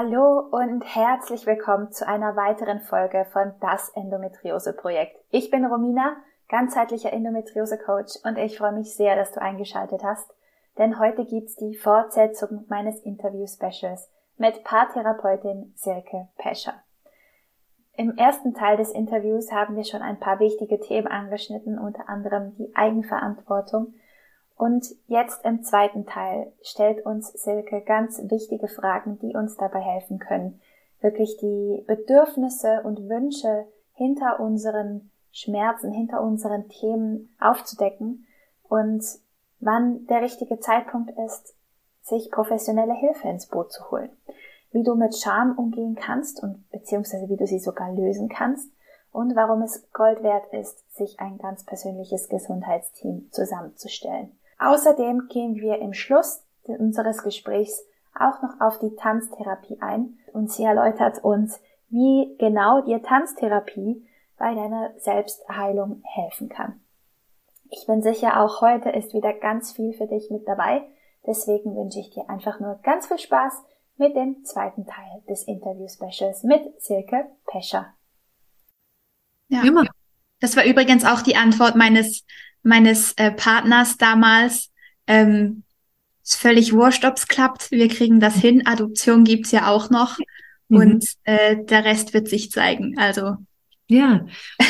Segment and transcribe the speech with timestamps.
[0.00, 5.16] Hallo und herzlich willkommen zu einer weiteren Folge von Das Endometriose Projekt.
[5.32, 6.14] Ich bin Romina,
[6.48, 10.32] ganzheitlicher Endometriose Coach und ich freue mich sehr, dass du eingeschaltet hast,
[10.78, 16.74] denn heute gibt's die Fortsetzung meines Interview Specials mit Paartherapeutin Silke Pescher.
[17.96, 22.54] Im ersten Teil des Interviews haben wir schon ein paar wichtige Themen angeschnitten, unter anderem
[22.54, 23.94] die Eigenverantwortung
[24.58, 30.18] und jetzt im zweiten Teil stellt uns Silke ganz wichtige Fragen, die uns dabei helfen
[30.18, 30.60] können,
[31.00, 38.26] wirklich die Bedürfnisse und Wünsche hinter unseren Schmerzen, hinter unseren Themen aufzudecken
[38.64, 39.04] und
[39.60, 41.54] wann der richtige Zeitpunkt ist,
[42.02, 44.10] sich professionelle Hilfe ins Boot zu holen.
[44.72, 48.68] Wie du mit Scham umgehen kannst und beziehungsweise wie du sie sogar lösen kannst
[49.12, 54.37] und warum es Gold wert ist, sich ein ganz persönliches Gesundheitsteam zusammenzustellen.
[54.58, 60.64] Außerdem gehen wir im Schluss unseres Gesprächs auch noch auf die Tanztherapie ein und sie
[60.64, 64.06] erläutert uns, wie genau dir Tanztherapie
[64.36, 66.80] bei deiner Selbstheilung helfen kann.
[67.70, 70.88] Ich bin sicher, auch heute ist wieder ganz viel für dich mit dabei.
[71.26, 73.62] Deswegen wünsche ich dir einfach nur ganz viel Spaß
[73.96, 77.92] mit dem zweiten Teil des Interview-Specials mit Silke Pescher.
[79.48, 79.84] Ja, immer.
[80.40, 82.24] Das war übrigens auch die Antwort meines
[82.62, 84.70] meines äh, Partners damals.
[85.06, 85.62] Ähm,
[86.22, 87.70] ist völlig wurscht, ob's klappt.
[87.70, 88.66] Wir kriegen das hin.
[88.66, 90.18] Adoption gibt's ja auch noch.
[90.68, 90.76] Mhm.
[90.76, 92.98] Und äh, der Rest wird sich zeigen.
[92.98, 93.36] Also.
[93.88, 94.26] Ja.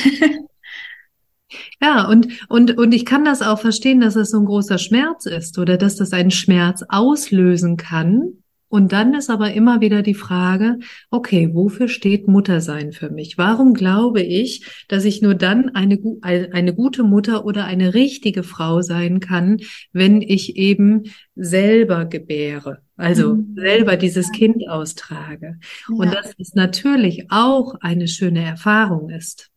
[1.81, 5.25] Ja, und, und, und ich kann das auch verstehen, dass es so ein großer Schmerz
[5.25, 8.43] ist oder dass das einen Schmerz auslösen kann.
[8.69, 10.79] Und dann ist aber immer wieder die Frage,
[11.11, 13.39] okay, wofür steht Muttersein für mich?
[13.39, 18.83] Warum glaube ich, dass ich nur dann eine, eine gute Mutter oder eine richtige Frau
[18.83, 19.61] sein kann,
[19.93, 22.83] wenn ich eben selber gebäre?
[22.97, 23.55] Also mhm.
[23.57, 25.59] selber dieses Kind austrage.
[25.89, 25.95] Ja.
[25.95, 29.51] Und dass es natürlich auch eine schöne Erfahrung ist.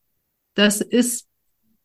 [0.54, 1.28] Das ist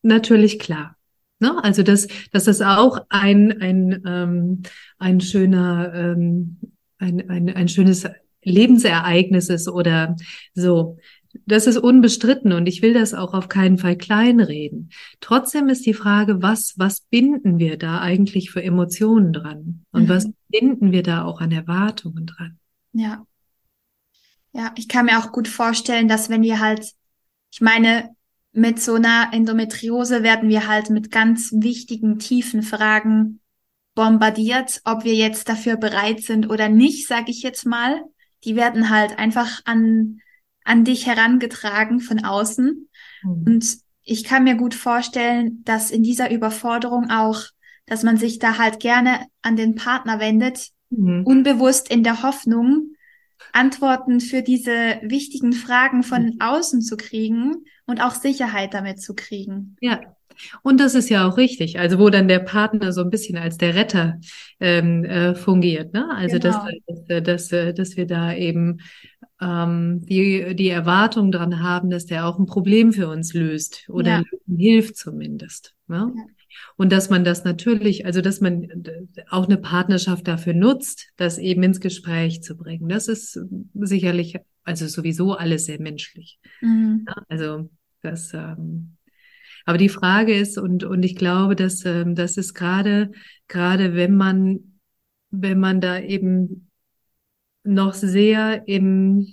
[0.02, 0.96] natürlich klar.
[1.40, 1.62] Ne?
[1.62, 4.62] Also dass, dass das auch ein, ein, ähm,
[4.98, 6.58] ein schöner ähm,
[6.98, 8.06] ein, ein, ein schönes
[8.42, 10.16] Lebensereignis ist oder
[10.54, 10.98] so.
[11.44, 14.90] Das ist unbestritten und ich will das auch auf keinen Fall kleinreden.
[15.20, 19.84] Trotzdem ist die Frage, was, was binden wir da eigentlich für Emotionen dran?
[19.90, 20.08] Und mhm.
[20.08, 22.58] was binden wir da auch an Erwartungen dran?
[22.92, 23.26] Ja.
[24.52, 26.92] Ja, ich kann mir auch gut vorstellen, dass wenn wir halt,
[27.52, 28.16] ich meine,
[28.52, 33.40] mit so einer Endometriose werden wir halt mit ganz wichtigen, tiefen Fragen
[33.96, 38.04] bombardiert, ob wir jetzt dafür bereit sind oder nicht, sage ich jetzt mal.
[38.44, 40.20] Die werden halt einfach an,
[40.62, 42.88] an dich herangetragen von außen.
[43.24, 43.44] Mhm.
[43.44, 47.40] Und ich kann mir gut vorstellen, dass in dieser Überforderung auch,
[47.86, 51.24] dass man sich da halt gerne an den Partner wendet, mhm.
[51.24, 52.92] unbewusst in der Hoffnung,
[53.52, 56.40] Antworten für diese wichtigen Fragen von mhm.
[56.40, 59.76] außen zu kriegen und auch Sicherheit damit zu kriegen.
[59.80, 60.00] Ja,
[60.62, 63.58] und das ist ja auch richtig, also wo dann der Partner so ein bisschen als
[63.58, 64.18] der Retter
[64.60, 66.08] ähm, äh, fungiert, ne?
[66.14, 66.64] Also genau.
[66.86, 68.78] dass, dass, dass, äh, dass wir da eben
[69.40, 74.22] ähm, die, die Erwartung dran haben, dass der auch ein Problem für uns löst oder
[74.22, 74.56] ja.
[74.56, 75.74] hilft zumindest.
[75.88, 76.12] Ne?
[76.16, 76.24] Ja.
[76.76, 78.66] Und dass man das natürlich, also dass man
[79.30, 82.88] auch eine Partnerschaft dafür nutzt, das eben ins Gespräch zu bringen.
[82.88, 83.38] Das ist
[83.74, 86.38] sicherlich, also sowieso alles sehr menschlich.
[86.62, 87.04] Mhm.
[87.06, 87.68] Ja, also
[88.00, 88.95] das ähm,
[89.66, 93.10] aber die Frage ist, und, und ich glaube, dass ähm, das ist gerade,
[93.48, 94.78] gerade wenn man,
[95.30, 96.70] wenn man da eben
[97.64, 99.26] noch sehr im,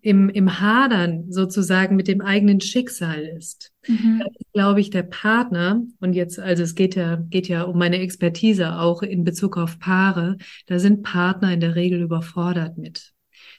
[0.00, 3.72] im, im Hadern sozusagen mit dem eigenen Schicksal ist.
[3.88, 4.20] Mhm.
[4.20, 5.82] Das ist, glaube ich, der Partner.
[5.98, 9.80] Und jetzt, also es geht ja, geht ja um meine Expertise auch in Bezug auf
[9.80, 10.36] Paare.
[10.66, 13.13] Da sind Partner in der Regel überfordert mit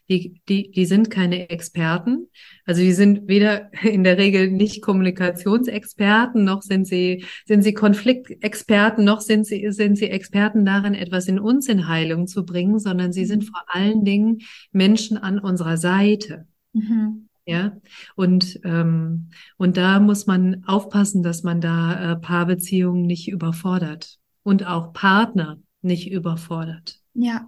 [0.10, 2.28] die, die, die sind keine Experten.
[2.66, 9.04] Also die sind weder in der Regel nicht Kommunikationsexperten, noch sind sie, sind sie Konfliktexperten,
[9.04, 13.12] noch sind sie, sind sie Experten darin, etwas in uns in Heilung zu bringen, sondern
[13.12, 14.40] sie sind vor allen Dingen
[14.72, 16.48] Menschen an unserer Seite.
[16.74, 17.30] Mhm.
[17.48, 17.78] Ja,
[18.16, 24.66] und, ähm, und da muss man aufpassen, dass man da äh, Paarbeziehungen nicht überfordert und
[24.66, 27.00] auch Partner nicht überfordert.
[27.13, 27.48] Ja.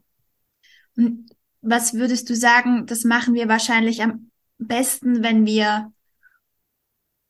[0.96, 1.32] Und
[1.70, 5.92] was würdest du sagen, das machen wir wahrscheinlich am besten, wenn wir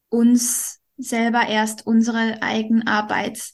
[0.10, 3.52] uns selber erst unsere Eigenarbeit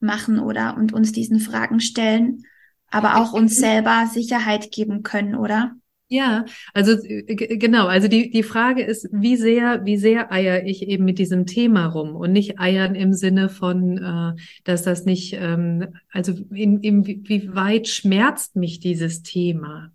[0.00, 2.44] machen oder und uns diesen Fragen stellen,
[2.90, 5.74] aber auch uns selber Sicherheit geben können, oder?
[6.10, 11.04] Ja, also genau, also die, die Frage ist, wie sehr, wie sehr eier ich eben
[11.04, 15.94] mit diesem Thema rum und nicht eiern im Sinne von, äh, dass das nicht, ähm,
[16.10, 19.92] also in, in, wie weit schmerzt mich dieses Thema?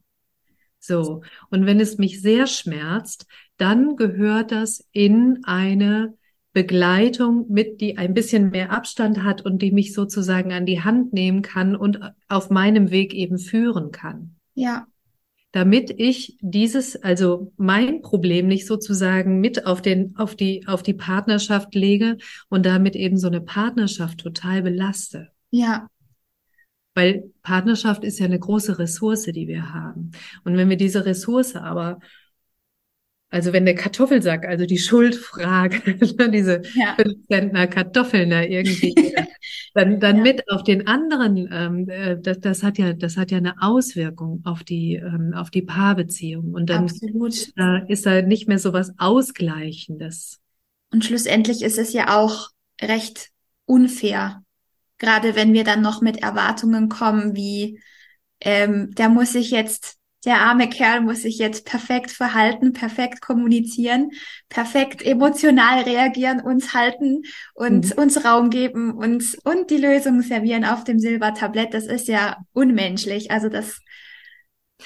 [0.86, 3.26] So, und wenn es mich sehr schmerzt,
[3.56, 6.14] dann gehört das in eine
[6.52, 11.14] Begleitung mit, die ein bisschen mehr Abstand hat und die mich sozusagen an die Hand
[11.14, 14.36] nehmen kann und auf meinem Weg eben führen kann.
[14.56, 14.86] Ja
[15.54, 20.96] damit ich dieses, also mein Problem nicht sozusagen mit auf den, auf die, auf die
[20.96, 22.18] Partnerschaft lege
[22.50, 25.30] und damit eben so eine Partnerschaft total belaste.
[25.52, 25.90] Ja.
[26.96, 30.12] Weil Partnerschaft ist ja eine große Ressource, die wir haben.
[30.44, 32.00] Und wenn wir diese Ressource aber
[33.34, 36.96] also wenn der Kartoffelsack, also die Schuldfrage, ne, diese ja.
[37.28, 38.94] Zentner Kartoffeln da irgendwie,
[39.74, 40.22] dann, dann ja.
[40.22, 44.42] mit auf den anderen, ähm, äh, das, das hat ja, das hat ja eine Auswirkung
[44.44, 46.54] auf die, ähm, auf die Paarbeziehung.
[46.54, 47.34] Und dann Absolut.
[47.58, 50.40] Äh, ist da nicht mehr so was Ausgleichendes.
[50.92, 52.50] Und schlussendlich ist es ja auch
[52.80, 53.32] recht
[53.66, 54.43] unfair.
[55.04, 57.82] Gerade wenn wir dann noch mit Erwartungen kommen, wie,
[58.40, 64.12] ähm, der muss sich jetzt der arme Kerl muss sich jetzt perfekt verhalten, perfekt kommunizieren,
[64.48, 67.24] perfekt emotional reagieren, uns halten
[67.54, 68.02] und mhm.
[68.02, 71.74] uns Raum geben und, und die Lösung servieren auf dem Silbertablett.
[71.74, 73.32] Das ist ja unmenschlich.
[73.32, 73.82] Also das,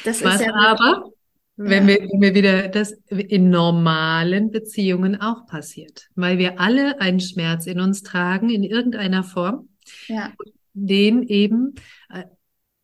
[0.03, 0.55] das Was ist ja.
[0.55, 1.11] Aber,
[1.55, 1.95] wenn, ja.
[1.95, 7.67] wir, wenn wir wieder das in normalen Beziehungen auch passiert, weil wir alle einen Schmerz
[7.67, 9.69] in uns tragen, in irgendeiner Form.
[10.07, 10.33] Ja.
[10.73, 11.75] Den eben
[12.09, 12.23] äh,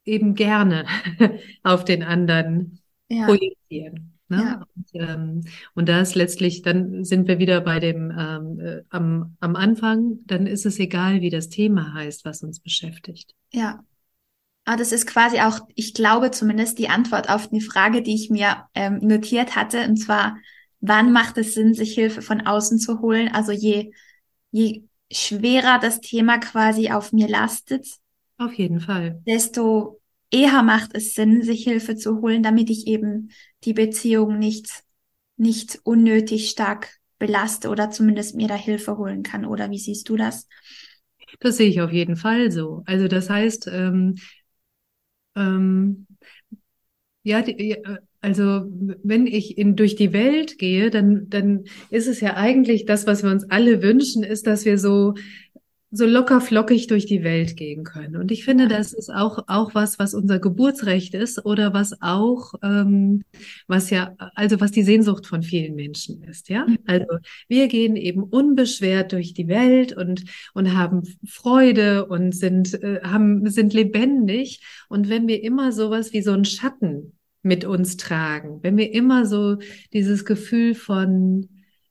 [0.05, 0.85] eben gerne
[1.63, 2.79] auf den anderen
[3.09, 3.25] ja.
[3.25, 4.13] projizieren.
[4.29, 4.38] Ne?
[4.38, 4.67] Ja.
[4.75, 5.41] Und, ähm,
[5.73, 10.19] und da ist letztlich, dann sind wir wieder bei dem ähm, äh, am, am Anfang,
[10.25, 13.33] dann ist es egal, wie das Thema heißt, was uns beschäftigt.
[13.51, 13.83] Ja.
[14.65, 18.29] Aber das ist quasi auch, ich glaube zumindest die Antwort auf die Frage, die ich
[18.29, 20.38] mir ähm, notiert hatte, und zwar,
[20.79, 23.29] wann macht es Sinn, sich Hilfe von außen zu holen?
[23.33, 23.91] Also je,
[24.51, 24.83] je
[25.13, 27.88] schwerer das Thema quasi auf mir lastet,
[28.38, 29.21] auf jeden Fall.
[29.25, 30.01] Desto
[30.31, 33.30] eher macht es Sinn, sich Hilfe zu holen, damit ich eben
[33.63, 34.83] die Beziehung nicht,
[35.38, 36.89] nicht unnötig stark
[37.19, 39.45] belaste oder zumindest mir da Hilfe holen kann.
[39.45, 40.48] Oder wie siehst du das?
[41.39, 42.83] Das sehe ich auf jeden Fall so.
[42.86, 44.15] Also das heißt, ähm,
[45.36, 46.06] ähm,
[47.24, 47.77] ja, die,
[48.24, 48.64] also
[49.04, 53.22] wenn ich in, durch die Welt gehe, dann, dann ist es ja eigentlich das, was
[53.22, 55.14] wir uns alle wünschen, ist, dass wir so
[55.96, 58.16] so locker flockig durch die Welt gehen können.
[58.16, 62.56] Und ich finde, das ist auch, auch was, was unser Geburtsrecht ist oder was auch,
[62.64, 63.24] ähm,
[63.68, 66.66] was ja, also was die Sehnsucht von vielen Menschen ist, ja.
[66.66, 66.80] Mhm.
[66.88, 67.06] Also
[67.48, 70.24] wir gehen eben unbeschwert durch die Welt und,
[70.56, 74.62] und haben Freude und sind, äh, haben, sind lebendig.
[74.90, 79.25] Und wenn wir immer sowas wie so einen Schatten mit uns tragen, wenn wir immer
[79.25, 79.57] so
[79.94, 81.50] dieses Gefühl von,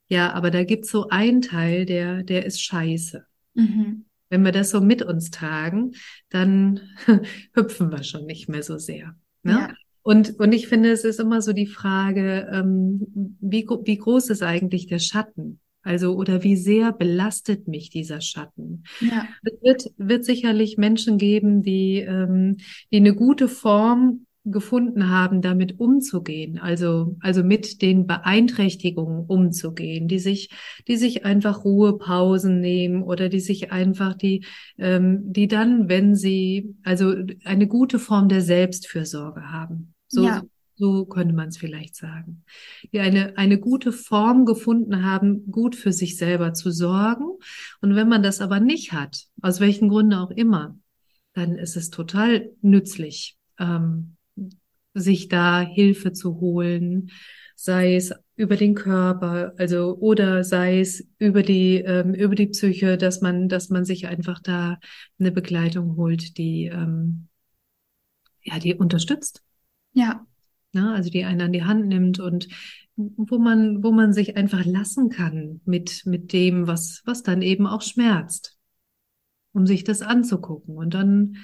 [0.09, 4.05] ja, aber da gibt's so einen Teil, der, der ist scheiße Mhm.
[4.31, 5.93] Wenn wir das so mit uns tragen,
[6.31, 6.81] dann
[7.55, 9.15] hüpfen wir schon nicht mehr so sehr.
[9.43, 9.53] Ne?
[9.53, 9.75] Ja.
[10.03, 14.43] Und, und ich finde, es ist immer so die Frage, ähm, wie, wie groß ist
[14.43, 15.61] eigentlich der Schatten?
[15.85, 18.85] Also, oder wie sehr belastet mich dieser Schatten?
[19.01, 19.27] Ja.
[19.43, 22.57] Es wird, wird sicherlich Menschen geben, die, ähm,
[22.91, 30.19] die eine gute Form gefunden haben, damit umzugehen, also, also mit den Beeinträchtigungen umzugehen, die
[30.19, 30.51] sich,
[30.89, 34.45] die sich einfach Ruhepausen nehmen oder die sich einfach die,
[34.79, 39.95] ähm, die dann, wenn sie, also eine gute Form der Selbstfürsorge haben.
[40.09, 40.43] So, ja.
[40.75, 42.45] so könnte man es vielleicht sagen.
[42.93, 47.27] Die eine, eine gute Form gefunden haben, gut für sich selber zu sorgen.
[47.81, 50.77] Und wenn man das aber nicht hat, aus welchen Gründen auch immer,
[51.35, 54.17] dann ist es total nützlich, ähm,
[54.95, 57.11] sich da Hilfe zu holen,
[57.57, 62.99] sei es über den Körper, also oder sei es über die ähm, über die Psyche,
[62.99, 64.79] dass man dass man sich einfach da
[65.19, 67.29] eine Begleitung holt, die ähm,
[68.43, 69.43] ja die unterstützt.
[69.93, 70.27] Ja.
[70.73, 70.93] ja.
[70.93, 72.49] Also die einen an die Hand nimmt und
[72.97, 77.67] wo man wo man sich einfach lassen kann mit mit dem was was dann eben
[77.67, 78.59] auch schmerzt,
[79.53, 81.37] um sich das anzugucken und dann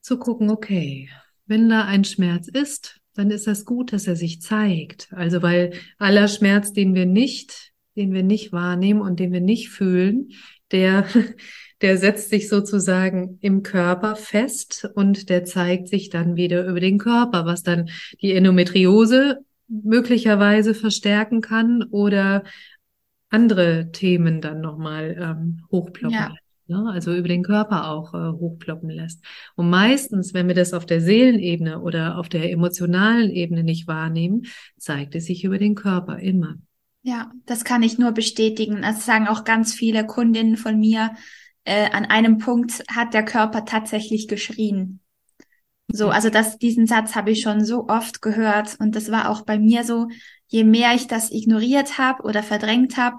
[0.00, 1.08] zu gucken, okay,
[1.46, 5.08] wenn da ein Schmerz ist, dann ist das gut, dass er sich zeigt.
[5.12, 9.68] Also weil aller Schmerz, den wir nicht, den wir nicht wahrnehmen und den wir nicht
[9.68, 10.30] fühlen,
[10.70, 11.06] der,
[11.82, 16.98] der setzt sich sozusagen im Körper fest und der zeigt sich dann wieder über den
[16.98, 22.44] Körper, was dann die Endometriose möglicherweise verstärken kann oder
[23.30, 26.34] andere Themen dann nochmal ähm, hochploppen Ja.
[26.66, 26.90] Ne?
[26.90, 29.24] Also über den Körper auch äh, hochploppen lässt.
[29.54, 34.46] Und meistens, wenn wir das auf der Seelenebene oder auf der emotionalen Ebene nicht wahrnehmen,
[34.78, 36.56] zeigt es sich über den Körper immer.
[37.02, 38.82] Ja, das kann ich nur bestätigen.
[38.82, 41.12] Das sagen auch ganz viele Kundinnen von mir.
[41.64, 45.00] Äh, an einem Punkt hat der Körper tatsächlich geschrien.
[45.88, 49.42] So, also das, diesen Satz habe ich schon so oft gehört und das war auch
[49.42, 50.08] bei mir so.
[50.46, 53.16] Je mehr ich das ignoriert habe oder verdrängt habe,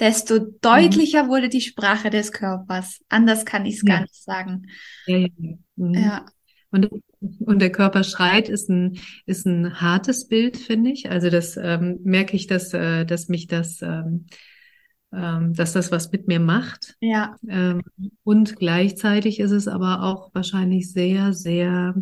[0.00, 3.00] desto deutlicher wurde die Sprache des Körpers.
[3.08, 3.84] Anders kann ich es Ja.
[3.84, 4.68] gar nicht sagen.
[5.06, 5.56] Ja, ja, ja.
[5.76, 5.94] Mhm.
[6.00, 6.26] Ja,
[6.70, 6.90] Und,
[7.40, 11.10] und der Körper schreit ist ein, ist ein hartes Bild, finde ich.
[11.10, 14.26] Also das ähm, merke ich, dass, äh, dass mich das, ähm,
[15.12, 16.96] ähm, dass das was mit mir macht.
[17.00, 17.82] ja, Ähm,
[18.24, 21.94] und gleichzeitig ist es aber auch wahrscheinlich sehr, sehr,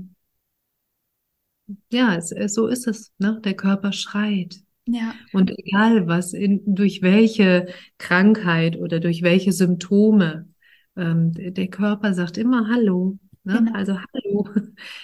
[1.90, 3.40] ja, es, so ist es, ne?
[3.44, 4.62] Der Körper schreit.
[4.87, 10.49] Ja, Und egal was, in, durch welche Krankheit oder durch welche Symptome,
[10.97, 13.19] ähm, der, Körper sagt immer Hallo.
[13.45, 13.59] Ne?
[13.59, 13.73] Genau.
[13.73, 14.49] Also Hallo,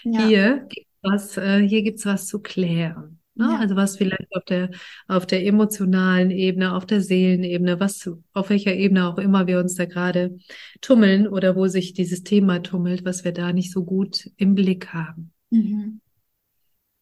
[0.05, 3.21] ja, hier gibt's was, äh, hier gibt's was zu klären.
[3.35, 3.47] Ne?
[3.47, 3.59] Ja.
[3.59, 4.71] Also was vielleicht auf der,
[5.09, 9.75] auf der emotionalen Ebene, auf der Seelenebene, was, auf welcher Ebene auch immer wir uns
[9.77, 10.37] da gerade
[10.83, 14.89] tummeln oder wo sich dieses Thema tummelt, was wir da nicht so gut im Blick
[14.93, 15.33] haben.
[15.51, 16.01] Mhm.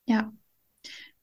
[0.07, 0.33] Ja.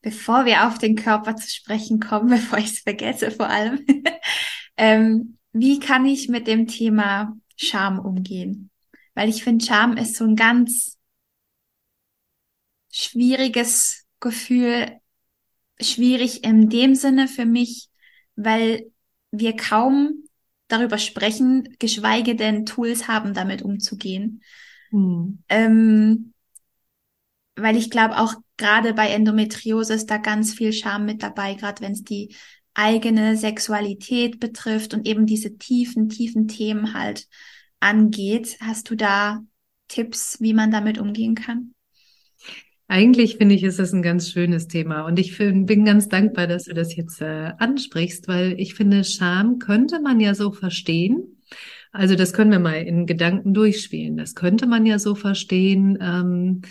[0.06, 3.84] Bevor wir auf den Körper zu sprechen kommen, bevor ich es vergesse vor allem,
[4.78, 8.70] ähm, wie kann ich mit dem Thema Scham umgehen?
[9.16, 11.00] Weil ich finde, Scham ist so ein ganz
[12.92, 14.92] schwieriges Gefühl,
[15.82, 17.90] schwierig in dem Sinne für mich,
[18.36, 18.92] weil
[19.32, 20.26] wir kaum
[20.68, 24.44] darüber sprechen, geschweige denn Tools haben, damit umzugehen.
[24.92, 25.40] Hm.
[25.50, 26.34] Ähm,
[27.56, 31.82] weil ich glaube, auch gerade bei Endometriose ist da ganz viel Scham mit dabei, gerade
[31.82, 32.36] wenn es die
[32.74, 37.28] eigene Sexualität betrifft und eben diese tiefen, tiefen Themen halt
[37.80, 38.58] angeht.
[38.62, 39.42] Hast du da
[39.88, 41.74] Tipps, wie man damit umgehen kann?
[42.88, 46.46] Eigentlich finde ich, ist es ein ganz schönes Thema und ich find, bin ganz dankbar,
[46.46, 51.42] dass du das jetzt äh, ansprichst, weil ich finde, Scham könnte man ja so verstehen.
[51.92, 54.18] Also das können wir mal in Gedanken durchspielen.
[54.18, 56.62] Das könnte man ja so verstehen, ähm,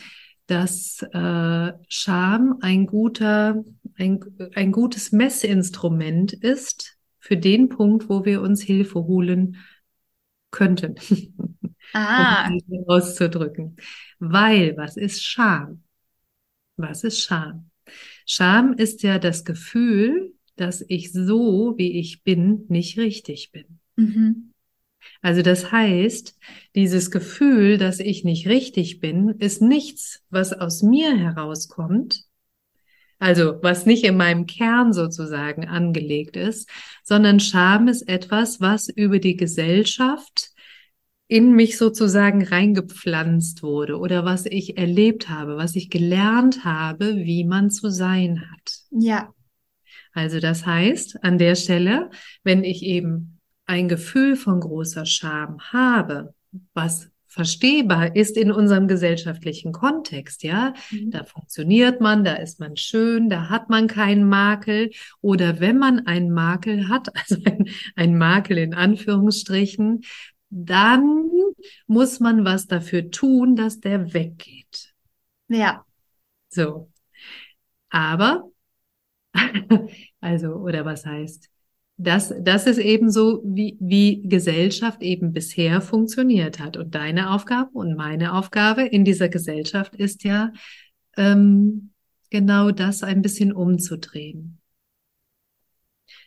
[0.46, 3.64] dass äh, Scham ein guter,
[3.96, 4.20] ein,
[4.54, 9.56] ein gutes Messinstrument ist für den Punkt, wo wir uns Hilfe holen
[10.50, 10.94] könnten,
[11.94, 13.76] Ah, um auszudrücken.
[14.18, 15.82] Weil, was ist Scham?
[16.76, 17.70] Was ist Scham?
[18.26, 23.80] Scham ist ja das Gefühl, dass ich so, wie ich bin, nicht richtig bin.
[23.96, 24.53] mhm.
[25.22, 26.36] Also das heißt,
[26.74, 32.24] dieses Gefühl, dass ich nicht richtig bin, ist nichts, was aus mir herauskommt,
[33.18, 36.68] also was nicht in meinem Kern sozusagen angelegt ist,
[37.02, 40.50] sondern Scham ist etwas, was über die Gesellschaft
[41.26, 47.44] in mich sozusagen reingepflanzt wurde oder was ich erlebt habe, was ich gelernt habe, wie
[47.44, 48.72] man zu sein hat.
[48.90, 49.32] ja,
[50.12, 52.10] Also das heißt, an der Stelle,
[52.42, 53.33] wenn ich eben
[53.66, 56.34] ein Gefühl von großer Scham habe,
[56.74, 61.10] was verstehbar ist in unserem gesellschaftlichen Kontext, ja, Mhm.
[61.10, 64.90] da funktioniert man, da ist man schön, da hat man keinen Makel
[65.20, 70.02] oder wenn man einen Makel hat, also ein, ein Makel in Anführungsstrichen,
[70.50, 71.28] dann
[71.88, 74.94] muss man was dafür tun, dass der weggeht.
[75.48, 75.84] ja,
[76.48, 76.90] So.
[77.90, 78.50] Aber,
[80.20, 81.50] also, oder was heißt,
[81.96, 86.76] das, das ist eben so, wie, wie Gesellschaft eben bisher funktioniert hat.
[86.76, 90.52] Und deine Aufgabe und meine Aufgabe in dieser Gesellschaft ist ja,
[91.16, 91.90] ähm,
[92.30, 94.58] genau das ein bisschen umzudrehen.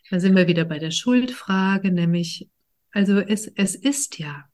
[0.10, 2.50] Da sind wir wieder bei der Schuldfrage, nämlich,
[2.92, 4.46] also es, es ist ja.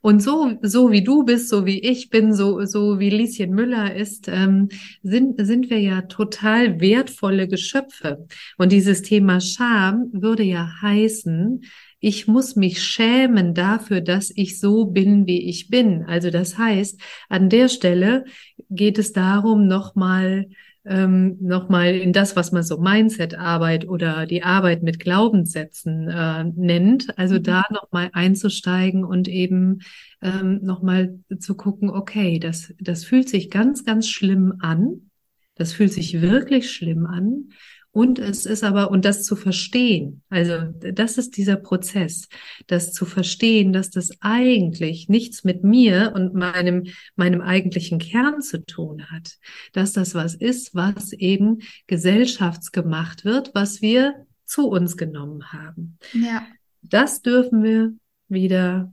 [0.00, 3.94] Und so, so wie du bist, so wie ich bin, so, so wie Lieschen Müller
[3.94, 4.68] ist, ähm,
[5.02, 8.26] sind, sind wir ja total wertvolle Geschöpfe.
[8.56, 11.62] Und dieses Thema Scham würde ja heißen,
[12.00, 16.04] ich muss mich schämen dafür, dass ich so bin, wie ich bin.
[16.04, 18.24] Also das heißt, an der Stelle
[18.70, 20.46] geht es darum, nochmal
[20.88, 27.18] ähm, nochmal in das, was man so Mindset-Arbeit oder die Arbeit mit Glaubenssätzen äh, nennt.
[27.18, 27.42] Also Mhm.
[27.42, 29.80] da nochmal einzusteigen und eben
[30.22, 35.10] ähm, nochmal zu gucken, okay, das, das fühlt sich ganz, ganz schlimm an.
[35.54, 37.50] Das fühlt sich wirklich schlimm an.
[37.98, 42.28] Und es ist aber, und das zu verstehen, also das ist dieser Prozess,
[42.68, 46.84] das zu verstehen, dass das eigentlich nichts mit mir und meinem,
[47.16, 49.38] meinem eigentlichen Kern zu tun hat,
[49.72, 54.14] dass das was ist, was eben gesellschaftsgemacht wird, was wir
[54.44, 55.98] zu uns genommen haben.
[56.12, 56.46] Ja.
[56.82, 57.94] Das dürfen wir
[58.28, 58.92] wieder,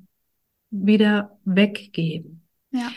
[0.72, 2.42] wieder weggeben.
[2.72, 2.92] Ja.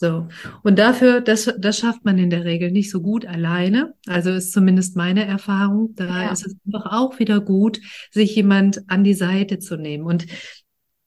[0.00, 0.28] So.
[0.62, 3.94] Und dafür, das, das schafft man in der Regel nicht so gut alleine.
[4.06, 5.94] Also ist zumindest meine Erfahrung.
[5.96, 6.30] Da Ja.
[6.32, 7.80] ist es einfach auch wieder gut,
[8.12, 10.04] sich jemand an die Seite zu nehmen.
[10.04, 10.26] Und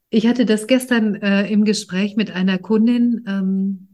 [0.10, 3.88] ich hatte das gestern äh, im Gespräch mit einer Kundin, ähm,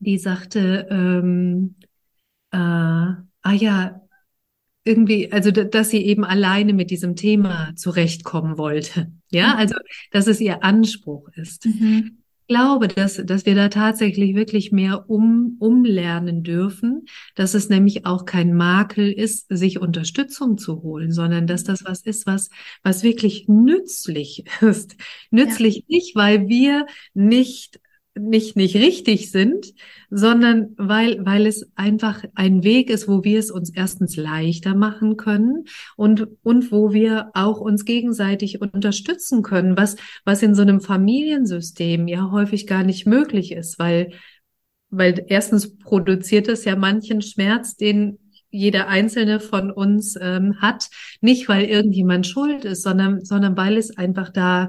[0.00, 1.76] die sagte, ähm,
[2.50, 4.00] äh, ah ja,
[4.84, 9.12] irgendwie, also da- dass sie eben alleine mit diesem Thema zurechtkommen wollte.
[9.30, 9.58] Ja, Mhm.
[9.58, 9.74] also
[10.12, 11.66] dass es ihr Anspruch ist.
[11.66, 12.18] Mhm.
[12.46, 18.04] Ich glaube, dass, dass wir da tatsächlich wirklich mehr um, umlernen dürfen, dass es nämlich
[18.04, 22.50] auch kein Makel ist, sich Unterstützung zu holen, sondern dass das was ist, was,
[22.82, 24.96] was wirklich nützlich ist.
[25.30, 26.84] Nützlich nicht, weil wir
[27.14, 27.80] nicht
[28.16, 29.74] nicht, nicht richtig sind,
[30.08, 35.16] sondern weil, weil es einfach ein Weg ist, wo wir es uns erstens leichter machen
[35.16, 35.64] können
[35.96, 42.06] und, und wo wir auch uns gegenseitig unterstützen können, was, was in so einem Familiensystem
[42.06, 44.12] ja häufig gar nicht möglich ist, weil,
[44.90, 48.18] weil erstens produziert es ja manchen Schmerz, den
[48.50, 50.88] jeder einzelne von uns ähm, hat,
[51.20, 54.68] nicht weil irgendjemand schuld ist, sondern, sondern weil es einfach da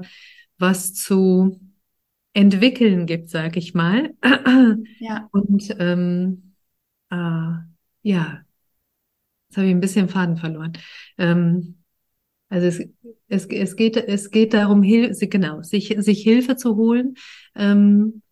[0.58, 1.60] was zu
[2.36, 4.14] entwickeln gibt, sag ich mal.
[4.98, 5.28] Ja.
[5.32, 6.54] Und ähm,
[7.10, 7.16] äh,
[8.02, 8.40] ja,
[9.48, 10.72] jetzt habe ich ein bisschen Faden verloren.
[11.16, 11.82] Ähm,
[12.48, 12.80] also es,
[13.28, 17.14] es, es geht es geht darum, Hil genau sich sich Hilfe zu holen,
[17.54, 18.22] ähm,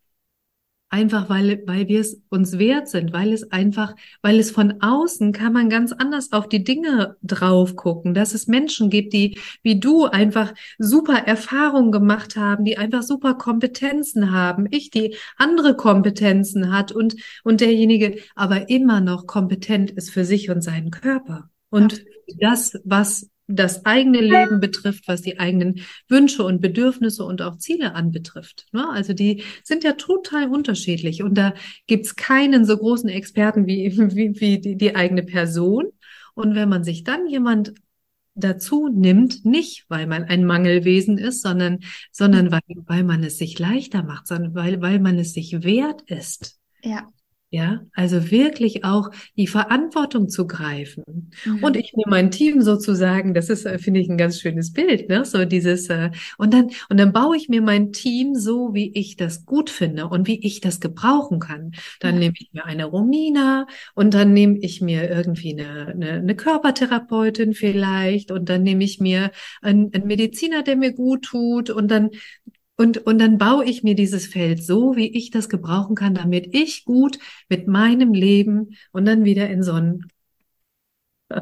[0.95, 5.33] einfach weil weil wir es uns wert sind, weil es einfach weil es von außen
[5.33, 9.77] kann man ganz anders auf die Dinge drauf gucken, dass es Menschen gibt, die wie
[9.77, 16.71] du einfach super Erfahrungen gemacht haben, die einfach super Kompetenzen haben, ich die andere Kompetenzen
[16.71, 21.49] hat und und derjenige aber immer noch kompetent ist für sich und seinen Körper.
[21.69, 22.05] Und
[22.39, 27.93] das was das eigene Leben betrifft, was die eigenen Wünsche und Bedürfnisse und auch Ziele
[27.93, 28.65] anbetrifft.
[28.71, 28.89] Ne?
[28.89, 31.53] Also die sind ja total unterschiedlich und da
[31.85, 35.85] gibt's keinen so großen Experten wie, wie, wie die, die eigene Person.
[36.33, 37.73] Und wenn man sich dann jemand
[38.33, 41.79] dazu nimmt, nicht weil man ein Mangelwesen ist, sondern,
[42.11, 46.01] sondern weil, weil man es sich leichter macht, sondern weil, weil man es sich wert
[46.07, 46.59] ist.
[46.83, 47.09] Ja.
[47.55, 51.31] Ja, also wirklich auch die Verantwortung zu greifen.
[51.45, 51.63] Mhm.
[51.63, 55.07] Und ich nehme mein Team sozusagen, das ist, äh, finde ich, ein ganz schönes Bild,
[55.07, 55.23] ne?
[55.23, 59.15] So dieses, äh, und dann, und dann baue ich mir mein Team so, wie ich
[59.15, 61.71] das gut finde und wie ich das gebrauchen kann.
[62.01, 62.19] Dann Ja.
[62.19, 67.53] nehme ich mir eine Romina und dann nehme ich mir irgendwie eine, eine, eine Körpertherapeutin
[67.53, 72.09] vielleicht und dann nehme ich mir einen, einen Mediziner, der mir gut tut und dann
[72.77, 76.53] und, und dann baue ich mir dieses Feld so, wie ich das gebrauchen kann, damit
[76.53, 80.05] ich gut mit meinem Leben und dann wieder in so einen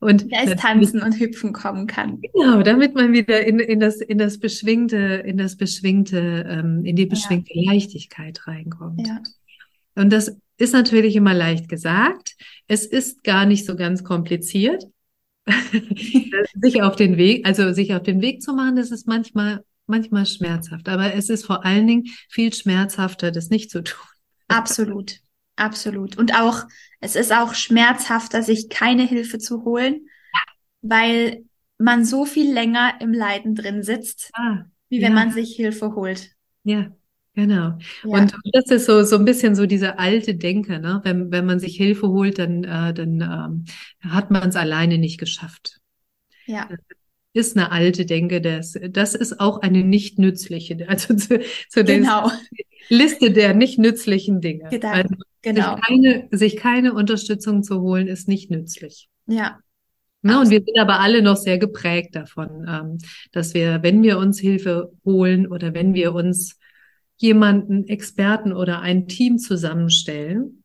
[0.00, 2.20] und Da ist tanzen und hüpfen kommen kann.
[2.20, 6.96] Genau, damit man wieder in, in das, in das beschwingte, in das beschwingte, ähm, in
[6.96, 9.06] die beschwingte Leichtigkeit reinkommt.
[9.06, 9.22] Ja.
[9.94, 12.36] Und das ist natürlich immer leicht gesagt.
[12.66, 14.84] Es ist gar nicht so ganz kompliziert,
[16.60, 20.26] sich auf den Weg, also sich auf den Weg zu machen, das ist manchmal, manchmal
[20.26, 20.88] schmerzhaft.
[20.88, 24.06] Aber es ist vor allen Dingen viel schmerzhafter, das nicht zu tun.
[24.48, 25.20] Absolut.
[25.56, 26.16] Absolut.
[26.18, 26.64] Und auch,
[27.00, 30.08] es ist auch schmerzhafter, sich keine Hilfe zu holen,
[30.82, 31.44] weil
[31.78, 35.14] man so viel länger im Leiden drin sitzt, Ah, wie wenn ja.
[35.14, 36.30] man sich Hilfe holt.
[36.64, 36.90] ja,
[37.34, 37.78] genau.
[38.02, 38.18] Ja.
[38.20, 41.00] Und das ist so, so ein bisschen so diese alte Denke, ne?
[41.04, 43.64] Wenn, wenn man sich Hilfe holt, dann, äh, dann ähm,
[44.10, 45.80] hat man es alleine nicht geschafft.
[46.46, 46.68] ja.
[47.34, 51.98] Ist eine alte Denke, das, das ist auch eine nicht nützliche, also zu, zu der
[51.98, 52.30] Genau.
[52.88, 54.68] Liste der nicht nützlichen Dinge.
[54.70, 54.88] Genau.
[54.88, 55.74] Also Genau.
[55.76, 59.10] sich keine, sich keine Unterstützung zu holen, ist nicht nützlich.
[59.26, 59.58] Ja.
[60.22, 60.40] Ne?
[60.40, 62.98] Und wir sind aber alle noch sehr geprägt davon, ähm,
[63.32, 66.58] dass wir, wenn wir uns Hilfe holen oder wenn wir uns
[67.18, 70.62] jemanden, Experten oder ein Team zusammenstellen,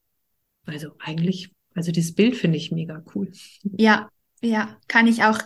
[0.66, 3.32] also eigentlich, also dieses Bild finde ich mega cool.
[3.78, 4.10] Ja.
[4.42, 4.78] Ja.
[4.88, 5.40] Kann ich auch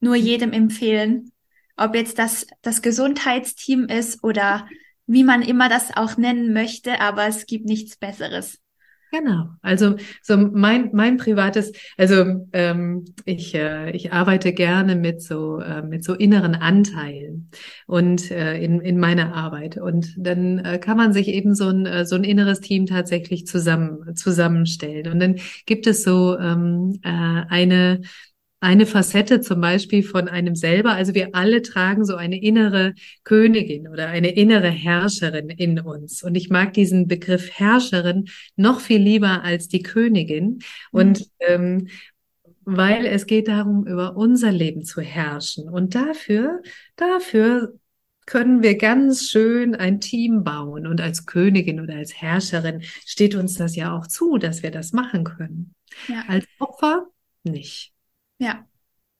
[0.00, 1.32] nur jedem empfehlen.
[1.76, 4.66] Ob jetzt das, das Gesundheitsteam ist oder
[5.06, 8.58] wie man immer das auch nennen möchte, aber es gibt nichts Besseres.
[9.12, 9.46] Genau.
[9.62, 15.82] Also so mein mein privates, also ähm, ich äh, ich arbeite gerne mit so äh,
[15.82, 17.50] mit so inneren Anteilen
[17.86, 21.86] und äh, in in meiner Arbeit und dann äh, kann man sich eben so ein
[21.86, 27.08] äh, so ein inneres Team tatsächlich zusammen zusammenstellen und dann gibt es so ähm, äh,
[27.08, 28.00] eine
[28.60, 30.92] eine Facette zum Beispiel von einem selber.
[30.92, 36.22] Also wir alle tragen so eine innere Königin oder eine innere Herrscherin in uns.
[36.22, 40.60] Und ich mag diesen Begriff Herrscherin noch viel lieber als die Königin.
[40.90, 41.88] Und ähm,
[42.64, 45.68] weil es geht darum, über unser Leben zu herrschen.
[45.68, 46.62] Und dafür,
[46.96, 47.74] dafür
[48.24, 50.86] können wir ganz schön ein Team bauen.
[50.86, 54.92] Und als Königin oder als Herrscherin steht uns das ja auch zu, dass wir das
[54.92, 55.74] machen können.
[56.08, 56.24] Ja.
[56.26, 57.06] Als Opfer
[57.44, 57.95] nicht.
[58.38, 58.66] Ja.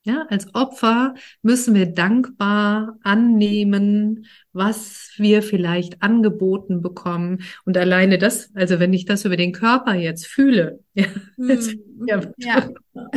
[0.07, 7.43] Ja, als Opfer müssen wir dankbar annehmen, was wir vielleicht angeboten bekommen.
[7.65, 11.83] Und alleine das, also wenn ich das über den Körper jetzt fühle, ja, Hm.
[12.07, 12.69] ja, Ja.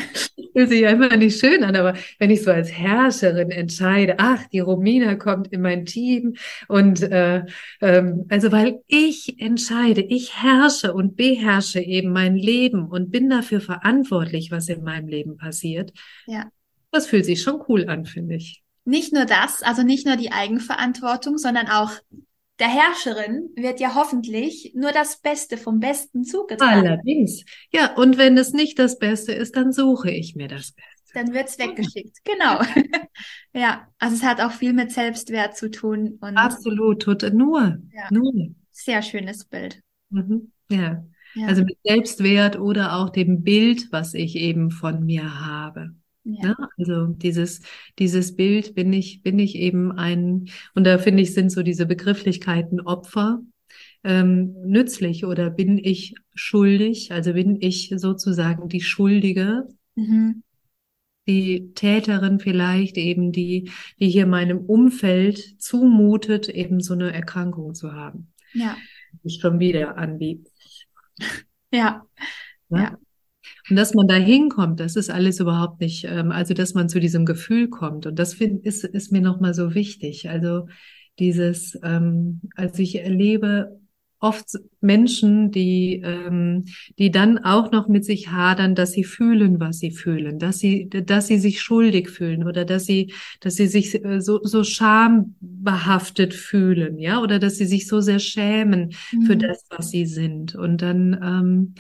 [0.52, 4.46] fühlt sich ja immer nicht schön an, aber wenn ich so als Herrscherin entscheide, ach,
[4.48, 6.34] die Romina kommt in mein Team
[6.68, 7.44] und äh,
[7.80, 13.60] ähm, also weil ich entscheide, ich herrsche und beherrsche eben mein Leben und bin dafür
[13.60, 15.92] verantwortlich, was in meinem Leben passiert.
[16.26, 16.50] Ja.
[16.92, 18.62] Das fühlt sich schon cool an, finde ich.
[18.84, 21.92] Nicht nur das, also nicht nur die Eigenverantwortung, sondern auch
[22.58, 26.86] der Herrscherin wird ja hoffentlich nur das Beste vom Besten zugetragen.
[26.86, 27.44] Allerdings.
[27.72, 31.12] Ja, und wenn es nicht das Beste ist, dann suche ich mir das Beste.
[31.14, 32.18] Dann wird's weggeschickt.
[32.24, 32.60] Genau.
[33.52, 38.08] Ja, also es hat auch viel mit Selbstwert zu tun und Absolut, tut nur, Ja.
[38.10, 38.32] nur.
[38.70, 39.80] sehr schönes Bild.
[40.10, 40.52] Mhm.
[40.70, 41.04] Ja.
[41.34, 41.46] Ja.
[41.48, 45.90] Also mit Selbstwert oder auch dem Bild, was ich eben von mir habe.
[46.34, 46.48] Ja.
[46.48, 46.56] Ne?
[46.78, 47.62] Also dieses,
[47.98, 51.86] dieses Bild bin ich, bin ich eben ein, und da finde ich, sind so diese
[51.86, 53.40] Begrifflichkeiten Opfer
[54.02, 59.66] ähm, nützlich oder bin ich schuldig, also bin ich sozusagen die Schuldige,
[59.96, 60.42] Mhm.
[61.26, 67.92] die Täterin vielleicht eben, die, die hier meinem Umfeld zumutet, eben so eine Erkrankung zu
[67.92, 68.32] haben.
[68.52, 68.76] Ja.
[69.22, 70.18] Ich schon wieder an
[71.72, 72.06] Ja.
[72.68, 72.82] Ne?
[72.82, 72.98] Ja.
[73.70, 76.98] Und dass man da hinkommt, das ist alles überhaupt nicht, ähm, also dass man zu
[77.00, 78.04] diesem Gefühl kommt.
[78.06, 80.28] Und das find, ist, ist mir nochmal so wichtig.
[80.28, 80.66] Also
[81.18, 83.78] dieses, ähm, also ich erlebe
[84.22, 84.50] oft
[84.82, 86.64] Menschen, die, ähm,
[86.98, 90.90] die dann auch noch mit sich hadern, dass sie fühlen, was sie fühlen, dass sie,
[90.90, 96.34] dass sie sich schuldig fühlen oder dass sie, dass sie sich äh, so, so schambehaftet
[96.34, 98.92] fühlen, ja, oder dass sie sich so sehr schämen
[99.26, 99.38] für Mhm.
[99.38, 100.54] das, was sie sind.
[100.54, 101.74] Und dann, ähm,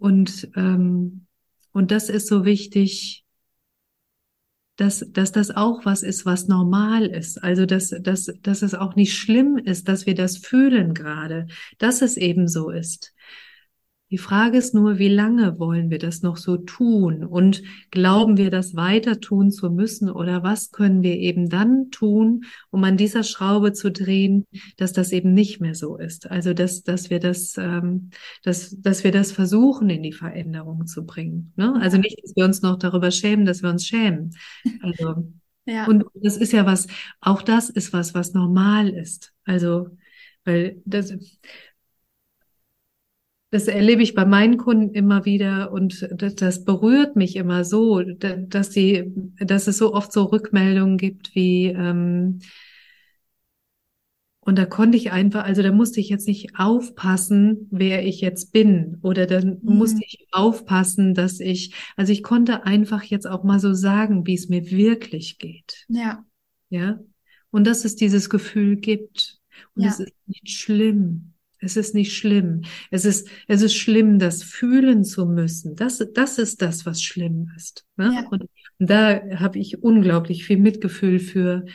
[0.00, 1.26] und, ähm,
[1.72, 3.24] und das ist so wichtig,
[4.76, 7.44] dass, dass das auch was ist, was normal ist.
[7.44, 12.00] Also, dass, dass, dass es auch nicht schlimm ist, dass wir das fühlen gerade, dass
[12.00, 13.12] es eben so ist.
[14.10, 17.24] Die Frage ist nur, wie lange wollen wir das noch so tun?
[17.24, 20.10] Und glauben wir, das weiter tun zu müssen?
[20.10, 24.46] Oder was können wir eben dann tun, um an dieser Schraube zu drehen,
[24.76, 26.28] dass das eben nicht mehr so ist?
[26.28, 28.10] Also, dass, dass wir das, ähm,
[28.42, 31.52] dass, dass wir das versuchen, in die Veränderung zu bringen.
[31.56, 31.74] Ne?
[31.80, 34.34] Also nicht, dass wir uns noch darüber schämen, dass wir uns schämen.
[34.82, 35.32] Also,
[35.66, 35.86] Ja.
[35.86, 36.88] und das ist ja was,
[37.20, 39.32] auch das ist was, was normal ist.
[39.44, 39.90] Also,
[40.44, 41.12] weil das,
[43.50, 48.00] das erlebe ich bei meinen Kunden immer wieder und das, das berührt mich immer so,
[48.02, 52.40] da- dass sie, dass es so oft so Rückmeldungen gibt wie, ähm,
[54.42, 58.52] und da konnte ich einfach, also da musste ich jetzt nicht aufpassen, wer ich jetzt
[58.52, 58.98] bin.
[59.02, 59.76] Oder dann Mhm.
[59.76, 64.34] musste ich aufpassen, dass ich, also ich konnte einfach jetzt auch mal so sagen, wie
[64.34, 65.84] es mir wirklich geht.
[65.88, 66.24] Ja.
[66.70, 66.98] Ja.
[67.50, 69.38] Und dass es dieses Gefühl gibt.
[69.74, 69.90] Und Ja.
[69.90, 71.29] es ist nicht schlimm.
[71.60, 72.62] Es ist nicht schlimm.
[72.90, 75.76] Es ist, es ist schlimm, das fühlen zu müssen.
[75.76, 77.84] Das, das ist das, was schlimm ist.
[77.96, 78.12] Ne?
[78.14, 78.28] Ja.
[78.30, 78.46] Und
[78.78, 81.66] da habe ich unglaublich viel Mitgefühl für,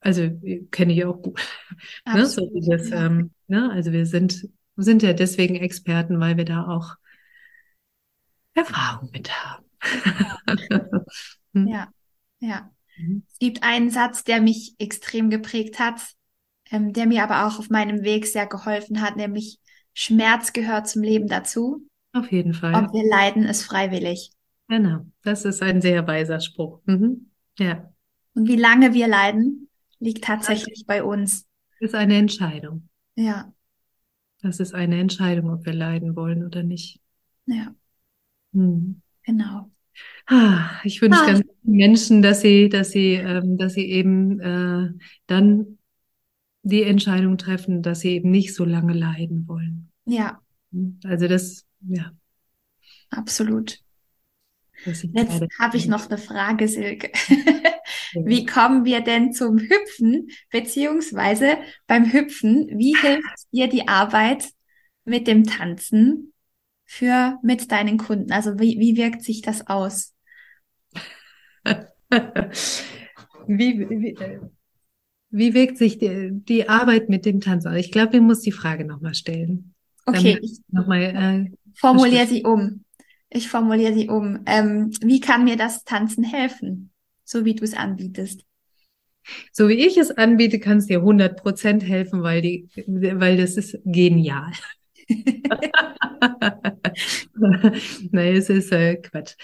[0.00, 0.30] also
[0.70, 1.40] kenne ich auch gut.
[2.06, 2.26] Ne?
[2.26, 3.06] So Ja.
[3.06, 3.70] ähm, ne?
[3.70, 6.94] Also wir sind, sind ja deswegen Experten, weil wir da auch
[8.54, 9.64] Erfahrung mit haben.
[11.54, 11.68] Hm.
[11.68, 11.88] Ja.
[12.40, 12.70] Ja.
[12.98, 13.22] Mhm.
[13.30, 16.00] Es gibt einen Satz, der mich extrem geprägt hat,
[16.70, 19.58] ähm, der mir aber auch auf meinem Weg sehr geholfen hat, nämlich
[19.92, 21.86] Schmerz gehört zum Leben dazu.
[22.12, 22.74] Auf jeden Fall.
[22.74, 24.30] Ob wir leiden, ist freiwillig.
[24.68, 25.00] Genau.
[25.22, 26.80] Das ist ein sehr weiser Spruch.
[26.86, 27.30] Mhm.
[27.58, 27.92] Ja.
[28.34, 31.46] Und wie lange wir leiden, liegt tatsächlich bei uns.
[31.80, 32.88] ist eine Entscheidung.
[33.16, 33.52] Ja,
[34.42, 37.00] Das ist eine Entscheidung, ob wir leiden wollen oder nicht.
[37.46, 37.74] ja,
[38.52, 39.00] Hm.
[39.22, 39.70] genau.
[40.26, 41.26] Ah, ich wünsche Ah.
[41.26, 44.90] ganz vielen Menschen, dass sie, dass sie, ähm, dass sie eben äh,
[45.26, 45.73] dann
[46.64, 49.90] die Entscheidung treffen, dass sie eben nicht so lange leiden wollen.
[50.06, 50.40] Ja,
[51.04, 52.10] Also das, ja,
[53.10, 53.78] absolut.
[54.84, 57.12] das Jetzt habe ich noch eine Frage, Silke.
[58.14, 60.28] Wie kommen wir denn zum Hüpfen?
[60.50, 64.50] Beziehungsweise beim Hüpfen, wie hilft dir die Arbeit
[65.04, 66.32] mit dem Tanzen
[66.86, 68.32] für mit deinen Kunden?
[68.32, 70.14] Also wie, wie wirkt sich das aus?
[73.46, 74.40] Wie, wie, äh,
[75.34, 77.74] wie wirkt sich die, die Arbeit mit dem Tanz aus?
[77.74, 79.74] Ich glaube, ich muss die Frage nochmal stellen.
[80.06, 82.84] Okay, ich nochmal, äh, formuliere sie um.
[83.30, 84.40] Ich formuliere sie um.
[84.46, 86.92] Ähm, wie kann mir das Tanzen helfen,
[87.24, 88.44] so wie du es anbietest?
[89.50, 93.56] So wie ich es anbiete, kann es dir 100 Prozent helfen, weil die, weil das
[93.56, 94.52] ist genial.
[97.34, 99.34] Nein, es ist äh, Quatsch.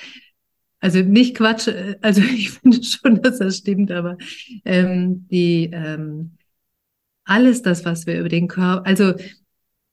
[0.80, 4.16] Also nicht Quatsch, äh, also ich finde schon, dass das stimmt, aber
[4.64, 6.36] ähm, die ähm,
[7.24, 9.14] alles das, was wir über den Körper, also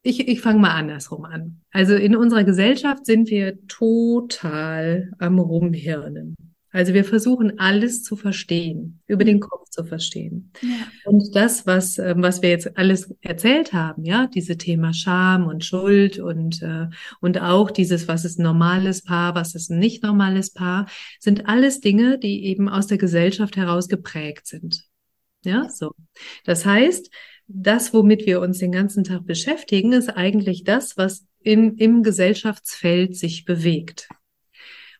[0.02, 1.62] ich, ich fange mal andersrum an.
[1.72, 6.36] Also in unserer Gesellschaft sind wir total am Rumhirnen.
[6.78, 10.52] Also wir versuchen alles zu verstehen, über den Kopf zu verstehen.
[10.62, 10.70] Ja.
[11.06, 15.66] Und das, was, ähm, was wir jetzt alles erzählt haben, ja, diese Thema Scham und
[15.66, 16.86] Schuld und, äh,
[17.20, 20.88] und auch dieses, was ist ein normales Paar, was ist ein nicht normales Paar,
[21.20, 24.84] sind alles Dinge, die eben aus der Gesellschaft heraus geprägt sind.
[25.44, 25.96] Ja, so.
[26.46, 27.10] Das heißt,
[27.48, 33.16] das, womit wir uns den ganzen Tag beschäftigen, ist eigentlich das, was in, im Gesellschaftsfeld
[33.16, 34.10] sich bewegt.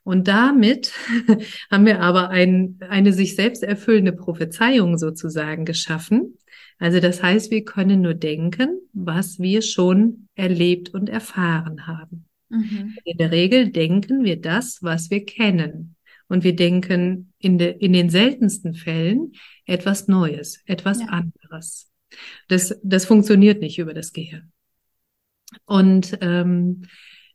[0.08, 0.94] Und damit
[1.70, 6.38] haben wir aber ein, eine sich selbst erfüllende Prophezeiung sozusagen geschaffen.
[6.78, 12.24] Also das heißt, wir können nur denken, was wir schon erlebt und erfahren haben.
[12.48, 12.96] Mhm.
[13.04, 15.94] In der Regel denken wir das, was wir kennen.
[16.26, 19.32] Und wir denken in, de, in den seltensten Fällen
[19.66, 21.08] etwas Neues, etwas ja.
[21.08, 21.90] anderes.
[22.48, 24.52] Das, das funktioniert nicht über das Gehirn.
[25.66, 26.84] Und ähm,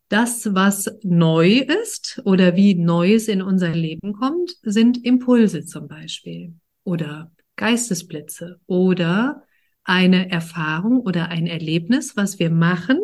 [0.08, 6.54] das, was neu ist oder wie Neues in unser Leben kommt, sind Impulse zum Beispiel
[6.84, 9.44] oder Geistesblitze oder
[9.84, 13.00] eine Erfahrung oder ein Erlebnis, was wir machen,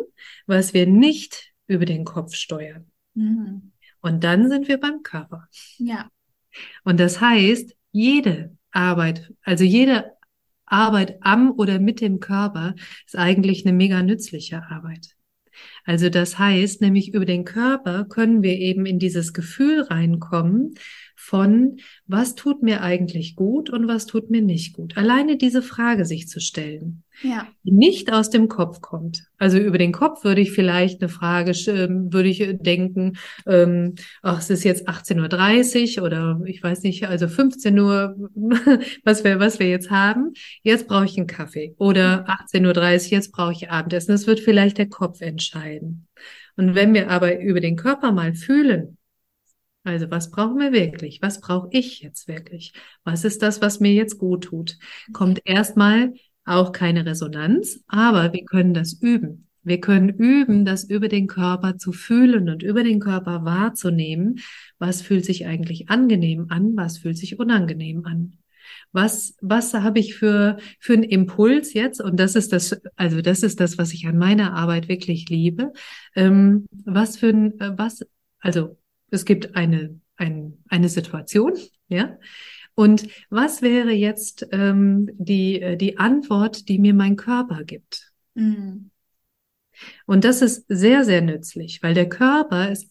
[0.47, 2.91] was wir nicht über den Kopf steuern.
[3.13, 3.71] Mhm.
[4.01, 5.47] Und dann sind wir beim Körper.
[5.77, 6.09] Ja.
[6.83, 10.11] Und das heißt, jede Arbeit, also jede
[10.65, 15.15] Arbeit am oder mit dem Körper ist eigentlich eine mega nützliche Arbeit.
[15.85, 20.75] Also das heißt, nämlich über den Körper können wir eben in dieses Gefühl reinkommen
[21.21, 24.97] von, was tut mir eigentlich gut und was tut mir nicht gut.
[24.97, 27.47] Alleine diese Frage sich zu stellen, ja.
[27.63, 29.25] die nicht aus dem Kopf kommt.
[29.37, 34.39] Also über den Kopf würde ich vielleicht eine Frage, ähm, würde ich denken, ähm, ach,
[34.39, 38.15] es ist jetzt 18.30 Uhr oder ich weiß nicht, also 15 Uhr,
[39.03, 40.33] was wir, was wir jetzt haben.
[40.63, 41.75] Jetzt brauche ich einen Kaffee.
[41.77, 44.11] Oder 18.30 Uhr, jetzt brauche ich Abendessen.
[44.11, 46.07] Das wird vielleicht der Kopf entscheiden.
[46.57, 48.97] Und wenn wir aber über den Körper mal fühlen,
[49.83, 51.21] also was brauchen wir wirklich?
[51.21, 52.73] Was brauche ich jetzt wirklich?
[53.03, 54.77] Was ist das, was mir jetzt gut tut?
[55.13, 56.13] Kommt erstmal
[56.45, 59.47] auch keine Resonanz, aber wir können das üben.
[59.63, 64.39] Wir können üben, das über den Körper zu fühlen und über den Körper wahrzunehmen.
[64.79, 66.75] Was fühlt sich eigentlich angenehm an?
[66.75, 68.37] Was fühlt sich unangenehm an?
[68.91, 72.01] Was, was habe ich für, für einen Impuls jetzt?
[72.01, 75.73] Und das ist das, also das ist das, was ich an meiner Arbeit wirklich liebe.
[76.15, 78.03] Ähm, was für ein, äh, was,
[78.39, 78.77] also
[79.11, 81.53] es gibt eine, ein, eine Situation,
[81.87, 82.17] ja.
[82.73, 88.11] Und was wäre jetzt ähm, die, äh, die Antwort, die mir mein Körper gibt?
[88.33, 88.89] Mhm.
[90.05, 92.89] Und das ist sehr, sehr nützlich, weil der Körper ist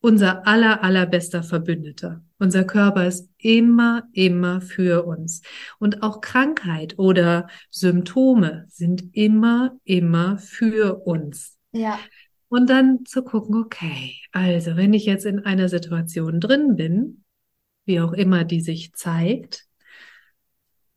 [0.00, 2.22] unser aller, allerbester Verbündeter.
[2.38, 5.42] Unser Körper ist immer, immer für uns.
[5.78, 11.58] Und auch Krankheit oder Symptome sind immer, immer für uns.
[11.72, 11.98] Ja.
[12.50, 17.24] Und dann zu gucken, okay, also wenn ich jetzt in einer Situation drin bin,
[17.84, 19.66] wie auch immer die sich zeigt,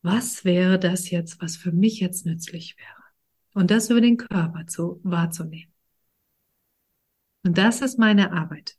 [0.01, 3.03] was wäre das jetzt, was für mich jetzt nützlich wäre?
[3.53, 5.71] Und das über den Körper zu, wahrzunehmen.
[7.43, 8.75] Und das ist meine Arbeit.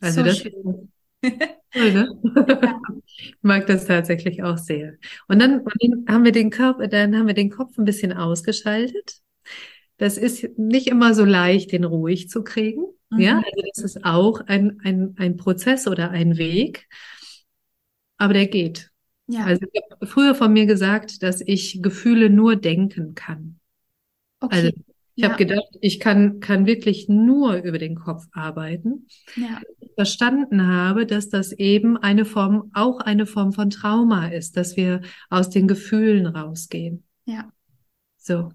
[0.00, 0.92] Also so das schön.
[1.22, 3.04] Toll, ne?
[3.06, 4.94] ich mag das tatsächlich auch sehr.
[5.28, 8.12] Und dann, und dann haben wir den Körper, dann haben wir den Kopf ein bisschen
[8.12, 9.22] ausgeschaltet
[9.98, 12.84] das ist nicht immer so leicht, den ruhig zu kriegen.
[13.10, 13.20] Mhm.
[13.20, 16.88] Ja, also das ist auch ein, ein, ein Prozess oder ein Weg.
[18.16, 18.90] Aber der geht.
[19.26, 19.44] Ja.
[19.44, 23.58] Also ich habe früher von mir gesagt, dass ich Gefühle nur denken kann.
[24.40, 24.56] Okay.
[24.56, 24.68] Also
[25.14, 25.28] ich ja.
[25.28, 29.06] habe gedacht, ich kann, kann wirklich nur über den Kopf arbeiten.
[29.36, 29.60] Ja.
[29.80, 34.76] Ich verstanden habe, dass das eben eine Form, auch eine Form von Trauma ist, dass
[34.76, 37.04] wir aus den Gefühlen rausgehen.
[37.26, 37.52] Ja.
[38.16, 38.52] So.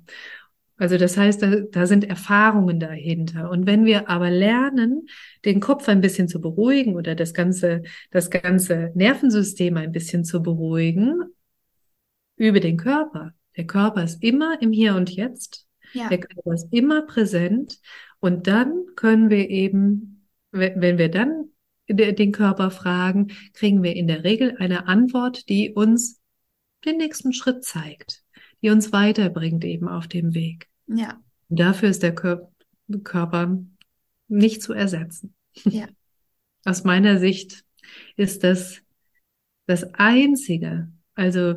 [0.77, 3.49] Also das heißt, da, da sind Erfahrungen dahinter.
[3.49, 5.07] Und wenn wir aber lernen,
[5.43, 10.41] den Kopf ein bisschen zu beruhigen oder das ganze, das ganze Nervensystem ein bisschen zu
[10.43, 11.23] beruhigen
[12.35, 13.33] über den Körper.
[13.57, 15.65] Der Körper ist immer im Hier und Jetzt.
[15.93, 16.09] Ja.
[16.09, 17.79] Der Körper ist immer präsent.
[18.19, 21.49] Und dann können wir eben, wenn wir dann
[21.89, 26.21] den Körper fragen, kriegen wir in der Regel eine Antwort, die uns
[26.85, 28.23] den nächsten Schritt zeigt
[28.61, 30.67] die uns weiterbringt eben auf dem Weg.
[30.87, 31.21] Ja.
[31.49, 32.51] Und dafür ist der Kör
[33.03, 33.61] Körper
[34.27, 35.35] nicht zu ersetzen.
[35.65, 35.87] Ja.
[36.65, 37.63] Aus meiner Sicht
[38.15, 38.81] ist das
[39.65, 41.55] das einzige, also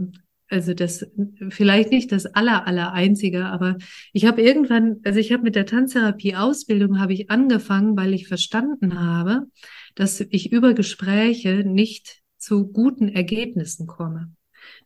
[0.50, 1.06] also das
[1.50, 3.76] vielleicht nicht das aller aller einzige, aber
[4.12, 8.26] ich habe irgendwann, also ich habe mit der Tanztherapie Ausbildung habe ich angefangen, weil ich
[8.26, 9.46] verstanden habe,
[9.94, 14.32] dass ich über Gespräche nicht zu guten Ergebnissen komme.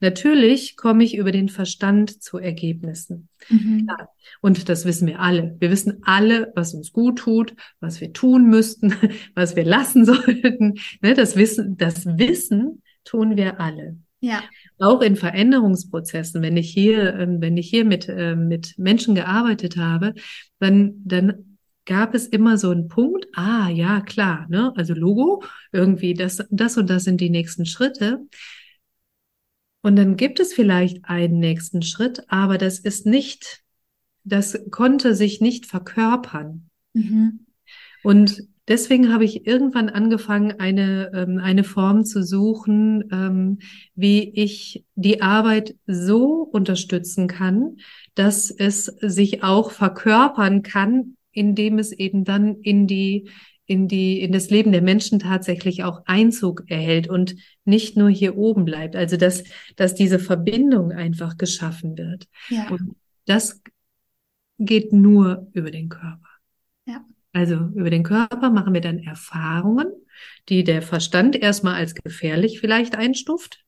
[0.00, 3.28] Natürlich komme ich über den Verstand zu Ergebnissen.
[3.48, 3.86] Mhm.
[3.88, 4.08] Ja,
[4.40, 5.56] und das wissen wir alle.
[5.60, 8.94] Wir wissen alle, was uns gut tut, was wir tun müssten,
[9.34, 10.74] was wir lassen sollten.
[11.00, 13.96] Ne, das Wissen, das Wissen tun wir alle.
[14.20, 14.42] Ja.
[14.78, 19.76] Auch in Veränderungsprozessen, wenn ich hier, ähm, wenn ich hier mit, ähm, mit Menschen gearbeitet
[19.76, 20.14] habe,
[20.58, 26.14] dann, dann gab es immer so einen Punkt, ah, ja, klar, ne, also Logo, irgendwie
[26.14, 28.20] das, das und das sind die nächsten Schritte.
[29.84, 33.60] Und dann gibt es vielleicht einen nächsten Schritt, aber das ist nicht,
[34.24, 36.70] das konnte sich nicht verkörpern.
[36.94, 37.40] Mhm.
[38.02, 43.58] Und deswegen habe ich irgendwann angefangen, eine, ähm, eine Form zu suchen, ähm,
[43.94, 47.76] wie ich die Arbeit so unterstützen kann,
[48.14, 53.28] dass es sich auch verkörpern kann, indem es eben dann in die
[53.66, 58.36] in die, in das Leben der Menschen tatsächlich auch Einzug erhält und nicht nur hier
[58.36, 58.94] oben bleibt.
[58.94, 59.44] Also, dass,
[59.76, 62.28] dass diese Verbindung einfach geschaffen wird.
[62.50, 62.68] Ja.
[62.68, 62.96] Und
[63.26, 63.62] das
[64.58, 66.28] geht nur über den Körper.
[66.86, 67.04] Ja.
[67.32, 69.86] Also, über den Körper machen wir dann Erfahrungen,
[70.48, 73.64] die der Verstand erstmal als gefährlich vielleicht einstuft.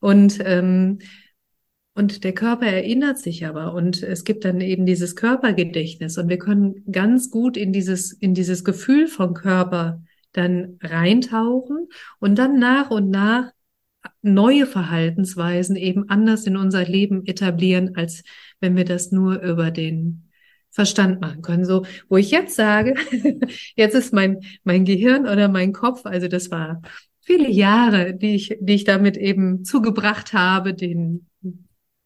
[0.00, 0.98] Und ähm,
[1.94, 6.38] und der Körper erinnert sich aber und es gibt dann eben dieses Körpergedächtnis und wir
[6.38, 10.02] können ganz gut in dieses, in dieses Gefühl von Körper
[10.32, 13.52] dann reintauchen und dann nach und nach
[14.22, 18.22] neue Verhaltensweisen eben anders in unser Leben etablieren, als
[18.60, 20.30] wenn wir das nur über den
[20.70, 21.66] Verstand machen können.
[21.66, 22.94] So, wo ich jetzt sage,
[23.76, 26.80] jetzt ist mein, mein Gehirn oder mein Kopf, also das war
[27.20, 31.28] viele Jahre, die ich, die ich damit eben zugebracht habe, den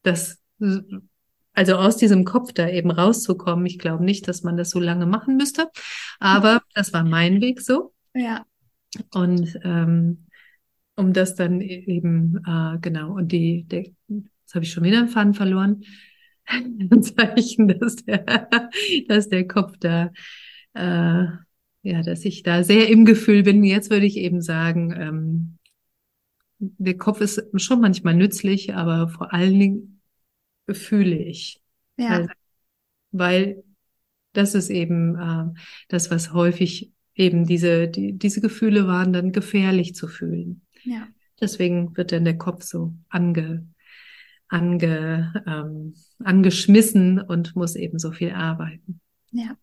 [0.06, 0.42] das,
[1.52, 3.66] also aus diesem Kopf da eben rauszukommen.
[3.66, 5.70] Ich glaube nicht, dass man das so lange machen müsste,
[6.18, 7.92] aber das war mein Weg so.
[8.14, 8.46] Ja.
[9.12, 10.26] Und ähm,
[10.96, 14.98] um das dann e-, eben, äh, genau, und die, der, jetzt habe ich schon wieder
[14.98, 15.84] einen Faden verloren.
[16.48, 18.48] Ein Zeichen, dass der,
[19.08, 20.12] dass der Kopf da,
[20.74, 21.26] äh,
[21.82, 23.64] ja, dass ich da sehr im Gefühl bin.
[23.64, 25.58] Jetzt würde ich eben sagen, ähm,
[26.58, 29.95] der Kopf ist schon manchmal nützlich, aber vor allen Dingen
[30.74, 31.60] fühle ich.
[31.96, 32.08] Ja.
[32.08, 32.28] Also,
[33.12, 33.64] weil
[34.32, 39.94] das ist eben äh, das, was häufig eben diese, die, diese Gefühle waren, dann gefährlich
[39.94, 40.62] zu fühlen.
[40.84, 41.08] Ja.
[41.40, 43.66] Deswegen wird dann der Kopf so ange,
[44.48, 49.00] ange, ähm, angeschmissen und muss eben so viel arbeiten.
[49.32, 49.56] Ja.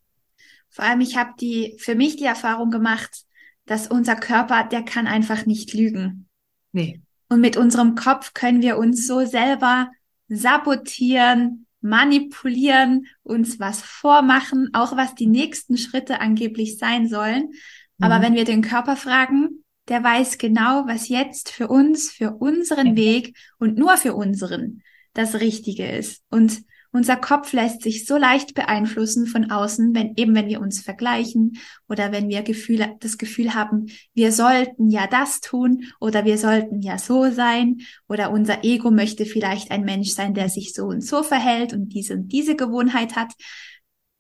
[0.70, 3.26] Vor allem, ich habe die, für mich die Erfahrung gemacht,
[3.66, 6.28] dass unser Körper, der kann einfach nicht lügen.
[6.72, 7.02] Nee.
[7.30, 9.90] Und mit unserem Kopf können wir uns so selber
[10.28, 17.50] sabotieren, manipulieren, uns was vormachen, auch was die nächsten Schritte angeblich sein sollen.
[17.98, 18.04] Mhm.
[18.06, 22.96] Aber wenn wir den Körper fragen, der weiß genau, was jetzt für uns, für unseren.
[22.96, 24.82] Weg und nur für unseren
[25.14, 26.24] das Richtige ist.
[26.30, 30.80] Und unser Kopf lässt sich so leicht beeinflussen von außen, wenn eben wenn wir uns
[30.80, 31.58] vergleichen
[31.90, 36.82] oder wenn wir Gefühle, das Gefühl haben, wir sollten ja das tun oder wir sollten
[36.82, 41.02] ja so sein oder unser Ego möchte vielleicht ein Mensch sein, der sich so und
[41.02, 43.34] so verhält und diese und diese Gewohnheit hat.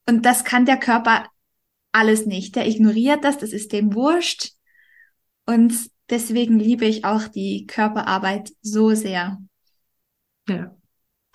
[0.08, 1.28] Und das kann der Körper
[1.92, 2.56] alles nicht.
[2.56, 4.54] Der ignoriert das, das ist dem wurscht.
[5.46, 5.74] Und
[6.10, 9.38] deswegen liebe ich auch die Körperarbeit so sehr.
[10.50, 10.76] Ja.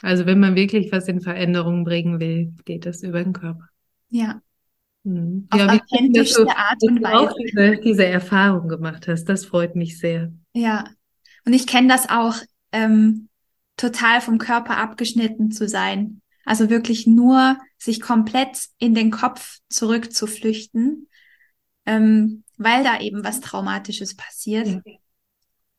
[0.03, 3.69] Also wenn man wirklich was in Veränderung bringen will, geht das über den Körper.
[4.11, 4.41] Ja.
[5.03, 5.47] Mhm.
[5.51, 7.35] Auf ja, authentischste du, Art und Weise.
[7.47, 10.33] Diese, diese Erfahrung gemacht hast, das freut mich sehr.
[10.53, 10.85] Ja.
[11.45, 12.37] Und ich kenne das auch,
[12.73, 13.29] ähm,
[13.79, 16.21] total vom Körper abgeschnitten zu sein.
[16.45, 21.09] Also wirklich nur sich komplett in den Kopf zurückzuflüchten,
[21.87, 24.81] ähm, weil da eben was Traumatisches passiert, ja.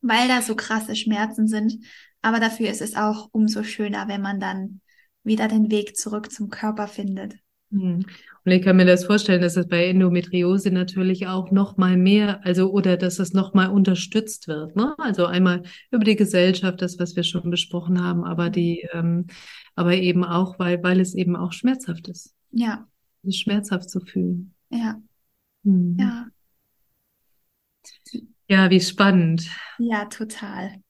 [0.01, 1.83] weil da so krasse Schmerzen sind.
[2.21, 4.81] Aber dafür ist es auch umso schöner, wenn man dann
[5.23, 7.35] wieder den Weg zurück zum Körper findet.
[7.71, 8.05] Hm.
[8.45, 12.43] Und ich kann mir das vorstellen, dass es bei Endometriose natürlich auch noch mal mehr,
[12.43, 14.75] also oder dass es noch mal unterstützt wird.
[14.75, 14.95] Ne?
[14.97, 19.27] Also einmal über die Gesellschaft, das was wir schon besprochen haben, aber die, ähm,
[19.75, 22.33] aber eben auch, weil weil es eben auch schmerzhaft ist.
[22.51, 22.87] Ja.
[23.21, 24.53] Es ist schmerzhaft zu fühlen.
[24.69, 24.99] Ja.
[25.63, 25.97] Hm.
[25.99, 26.27] Ja.
[28.47, 29.47] Ja, wie spannend.
[29.77, 30.81] Ja, total.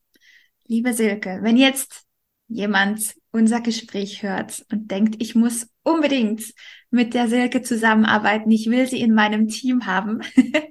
[0.69, 2.05] Liebe Silke, wenn jetzt
[2.47, 6.43] jemand unser Gespräch hört und denkt, ich muss unbedingt
[6.91, 10.21] mit der Silke zusammenarbeiten, ich will sie in meinem Team haben.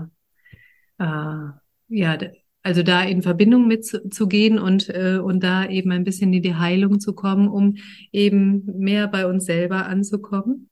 [0.98, 1.48] äh,
[1.88, 2.18] ja
[2.64, 6.32] also da in Verbindung mit zu, zu gehen und, äh, und da eben ein bisschen
[6.32, 7.76] in die Heilung zu kommen, um
[8.10, 10.70] eben mehr bei uns selber anzukommen.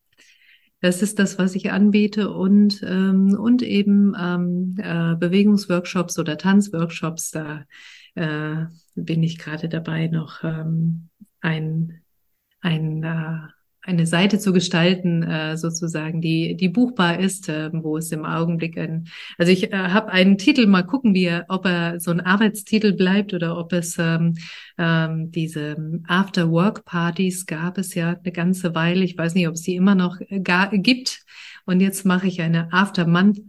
[0.83, 7.31] Das ist das, was ich anbiete und, ähm, und eben ähm, äh, Bewegungsworkshops oder Tanzworkshops.
[7.31, 7.63] Da
[8.15, 11.07] äh, bin ich gerade dabei, noch ähm,
[11.39, 12.01] ein,
[12.59, 13.47] ein äh,
[13.85, 18.77] eine Seite zu gestalten, äh, sozusagen, die, die buchbar ist, äh, wo es im Augenblick
[18.77, 22.21] ein, also ich äh, habe einen Titel, mal gucken, wie er, ob er so ein
[22.21, 24.35] Arbeitstitel bleibt oder ob es ähm,
[24.77, 25.75] ähm, diese
[26.07, 29.03] After-Work-Partys gab es ja eine ganze Weile.
[29.03, 31.23] Ich weiß nicht, ob es die immer noch äh, gar, gibt.
[31.65, 33.39] Und jetzt mache ich eine After-Month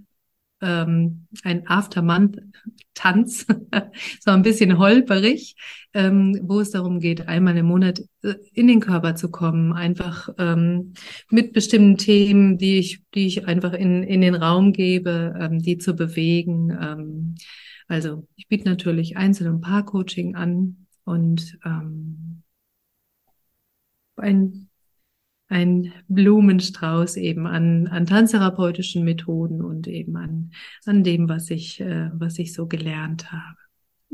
[0.60, 3.46] ähm, ein Aftermonth-Tanz,
[4.20, 5.56] so ein bisschen holperig,
[5.92, 10.28] ähm, wo es darum geht, einmal im Monat äh, in den Körper zu kommen, einfach
[10.38, 10.94] ähm,
[11.30, 15.78] mit bestimmten Themen, die ich, die ich einfach in, in den Raum gebe, ähm, die
[15.78, 16.70] zu bewegen.
[16.70, 17.34] Ähm,
[17.88, 22.42] also ich biete natürlich Einzel- und Paar-Coaching an und ähm,
[24.16, 24.63] ein
[25.48, 30.52] ein Blumenstrauß eben an, an tanztherapeutischen Methoden und eben an,
[30.86, 33.56] an dem, was ich, äh, was ich so gelernt habe.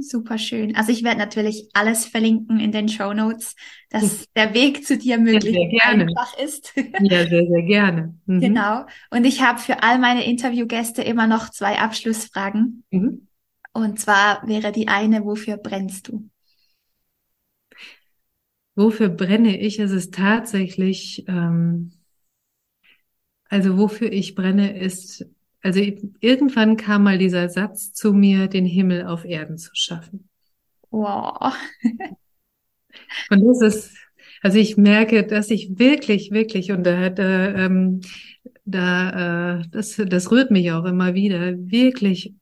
[0.03, 0.77] Super schön.
[0.77, 3.55] Also ich werde natürlich alles verlinken in den Show Notes,
[3.91, 6.73] dass der Weg zu dir möglichst einfach ist.
[7.03, 8.15] Ja, sehr, sehr gerne.
[8.27, 8.41] Mhm.
[8.41, 8.87] Genau.
[9.11, 12.85] Und ich habe für all meine Interviewgäste immer noch zwei Abschlussfragen.
[12.91, 13.29] Mhm.
[13.73, 16.29] Und zwar wäre die eine, wofür brennst du?
[18.81, 19.79] Wofür brenne ich?
[19.79, 21.93] Es ist tatsächlich, ähm,
[23.51, 25.27] also wofür ich brenne, ist,
[25.61, 25.83] also
[26.21, 30.31] irgendwann kam mal dieser Satz zu mir, den Himmel auf Erden zu schaffen.
[30.91, 31.53] Wow.
[33.29, 33.97] Und das ist,
[34.41, 38.01] also ich merke, dass ich wirklich, wirklich, und da, da, ähm,
[38.65, 42.35] da äh, das, das rührt mich auch immer wieder, wirklich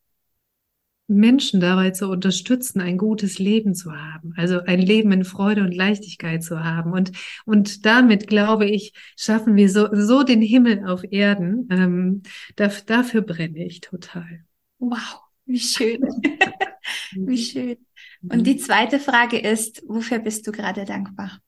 [1.08, 5.74] Menschen dabei zu unterstützen, ein gutes Leben zu haben, also ein Leben in Freude und
[5.74, 6.92] Leichtigkeit zu haben.
[6.92, 7.12] Und,
[7.46, 11.66] und damit, glaube ich, schaffen wir so, so den Himmel auf Erden.
[11.70, 12.22] Ähm,
[12.56, 14.44] dafür, dafür brenne ich total.
[14.78, 16.02] Wow, wie schön.
[17.12, 17.78] wie schön.
[18.20, 21.40] Und die zweite Frage ist, wofür bist du gerade dankbar?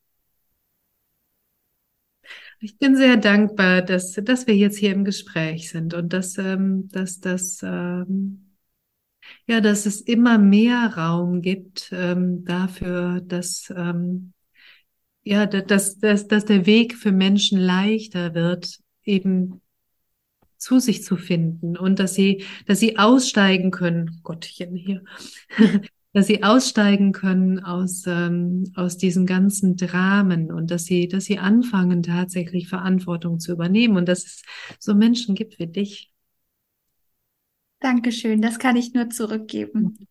[2.62, 6.88] Ich bin sehr dankbar, dass, dass wir jetzt hier im Gespräch sind und dass, ähm,
[6.92, 8.49] dass das ähm,
[9.46, 14.32] ja, dass es immer mehr Raum gibt ähm, dafür, dass ähm,
[15.22, 19.60] ja, dass, dass, dass der Weg für Menschen leichter wird, eben
[20.56, 25.02] zu sich zu finden und dass sie, dass sie aussteigen können, Gottchen hier,
[26.12, 31.38] dass sie aussteigen können aus, ähm, aus diesen ganzen Dramen und dass sie, dass sie
[31.38, 33.96] anfangen, tatsächlich Verantwortung zu übernehmen.
[33.96, 34.42] Und dass es
[34.78, 36.09] so Menschen gibt wie dich,
[37.80, 40.06] Dankeschön, das kann ich nur zurückgeben.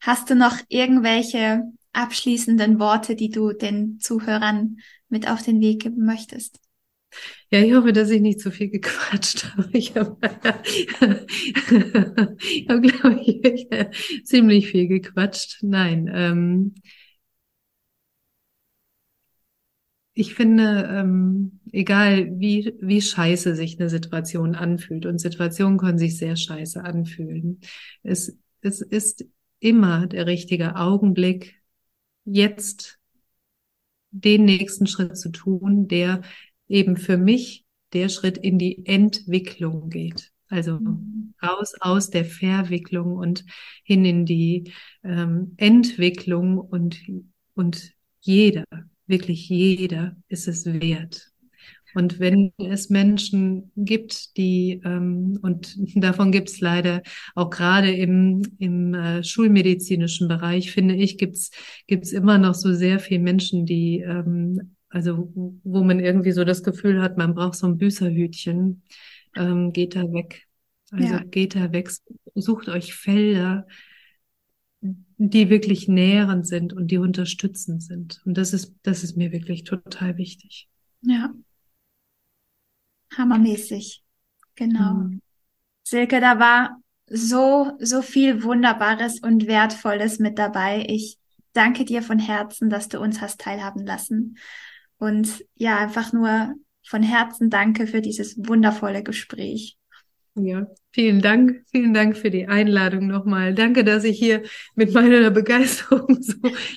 [0.00, 1.62] Hast du noch irgendwelche
[1.92, 6.60] abschließenden Worte, die du den Zuhörern mit auf den Weg geben möchtest?
[7.50, 9.68] Ja, ich hoffe, dass ich nicht zu viel gequatscht habe.
[9.72, 10.16] Ich habe,
[12.40, 15.58] ich habe glaube ich, ziemlich viel gequatscht.
[15.62, 16.74] Nein, ähm,
[20.20, 26.18] ich finde, ähm, egal wie, wie scheiße sich eine Situation anfühlt, und Situationen können sich
[26.18, 27.60] sehr scheiße anfühlen,
[28.02, 29.24] es, es ist
[29.60, 31.62] immer der richtige Augenblick,
[32.26, 32.98] jetzt
[34.10, 36.20] den nächsten Schritt zu tun, der
[36.68, 37.64] eben für mich
[37.94, 40.32] der Schritt in die Entwicklung geht.
[40.48, 40.80] Also
[41.42, 43.46] raus aus der Verwicklung und
[43.84, 44.70] hin in die
[45.02, 47.00] ähm, Entwicklung und,
[47.54, 48.64] und jeder,
[49.10, 51.30] wirklich jeder ist es wert.
[51.94, 57.02] Und wenn es Menschen gibt, die, ähm, und davon gibt es leider
[57.34, 61.50] auch gerade im, im äh, schulmedizinischen Bereich, finde ich, gibt's
[61.86, 66.62] gibt's immer noch so sehr viele Menschen, die, ähm, also wo man irgendwie so das
[66.62, 68.82] Gefühl hat, man braucht so ein Büßerhütchen,
[69.36, 70.46] ähm, geht da weg.
[70.92, 71.22] Also ja.
[71.22, 71.88] geht da weg,
[72.34, 73.66] sucht euch Felder,
[74.80, 78.20] die wirklich nährend sind und die unterstützend sind.
[78.24, 80.68] Und das ist, das ist mir wirklich total wichtig.
[81.02, 81.32] Ja.
[83.16, 84.02] Hammermäßig.
[84.54, 84.94] Genau.
[84.94, 85.22] Mhm.
[85.82, 90.86] Silke, da war so, so viel Wunderbares und Wertvolles mit dabei.
[90.88, 91.18] Ich
[91.52, 94.38] danke dir von Herzen, dass du uns hast teilhaben lassen.
[94.98, 96.54] Und ja, einfach nur
[96.86, 99.76] von Herzen danke für dieses wundervolle Gespräch.
[100.34, 101.64] Ja, vielen Dank.
[101.70, 103.54] Vielen Dank für die Einladung nochmal.
[103.54, 104.42] Danke, dass ich hier
[104.74, 106.36] mit meiner Begeisterung so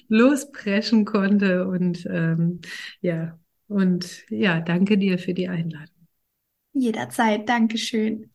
[0.09, 1.67] lospreschen konnte.
[1.67, 2.61] Und ähm,
[3.01, 5.93] ja, und ja, danke dir für die Einladung.
[6.73, 7.47] Jederzeit.
[7.47, 8.32] Dankeschön.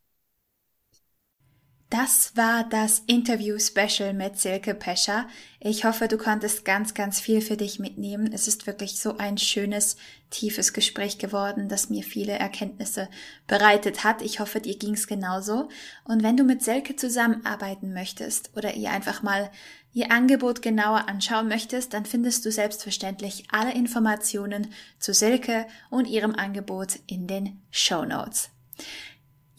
[1.89, 5.27] Das war das Interview-Special mit Silke Pescher.
[5.59, 8.31] Ich hoffe, du konntest ganz, ganz viel für dich mitnehmen.
[8.31, 9.97] Es ist wirklich so ein schönes,
[10.29, 13.09] tiefes Gespräch geworden, das mir viele Erkenntnisse
[13.47, 14.21] bereitet hat.
[14.21, 15.67] Ich hoffe, dir ging's genauso.
[16.03, 19.49] Und wenn du mit Silke zusammenarbeiten möchtest oder ihr einfach mal
[19.91, 26.35] ihr Angebot genauer anschauen möchtest, dann findest du selbstverständlich alle Informationen zu Silke und ihrem
[26.35, 28.51] Angebot in den Show Notes.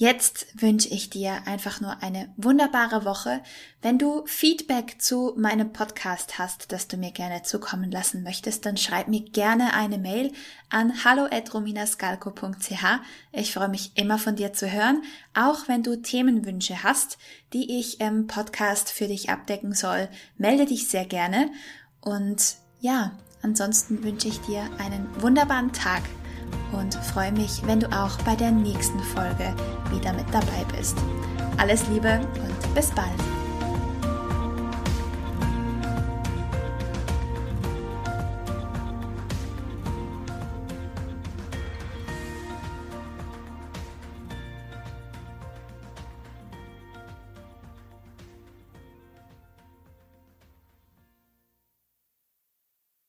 [0.01, 3.43] Jetzt wünsche ich dir einfach nur eine wunderbare Woche.
[3.83, 8.79] Wenn du Feedback zu meinem Podcast hast, das du mir gerne zukommen lassen möchtest, dann
[8.79, 10.33] schreib mir gerne eine Mail
[10.71, 12.83] an hallo@rominascalco.ch.
[13.33, 15.03] Ich freue mich immer von dir zu hören,
[15.35, 17.19] auch wenn du Themenwünsche hast,
[17.53, 20.09] die ich im Podcast für dich abdecken soll.
[20.39, 21.51] Melde dich sehr gerne
[22.01, 26.01] und ja, ansonsten wünsche ich dir einen wunderbaren Tag
[26.73, 29.55] und freue mich, wenn du auch bei der nächsten Folge
[29.91, 30.97] wieder mit dabei bist.
[31.57, 33.40] Alles Liebe und bis bald.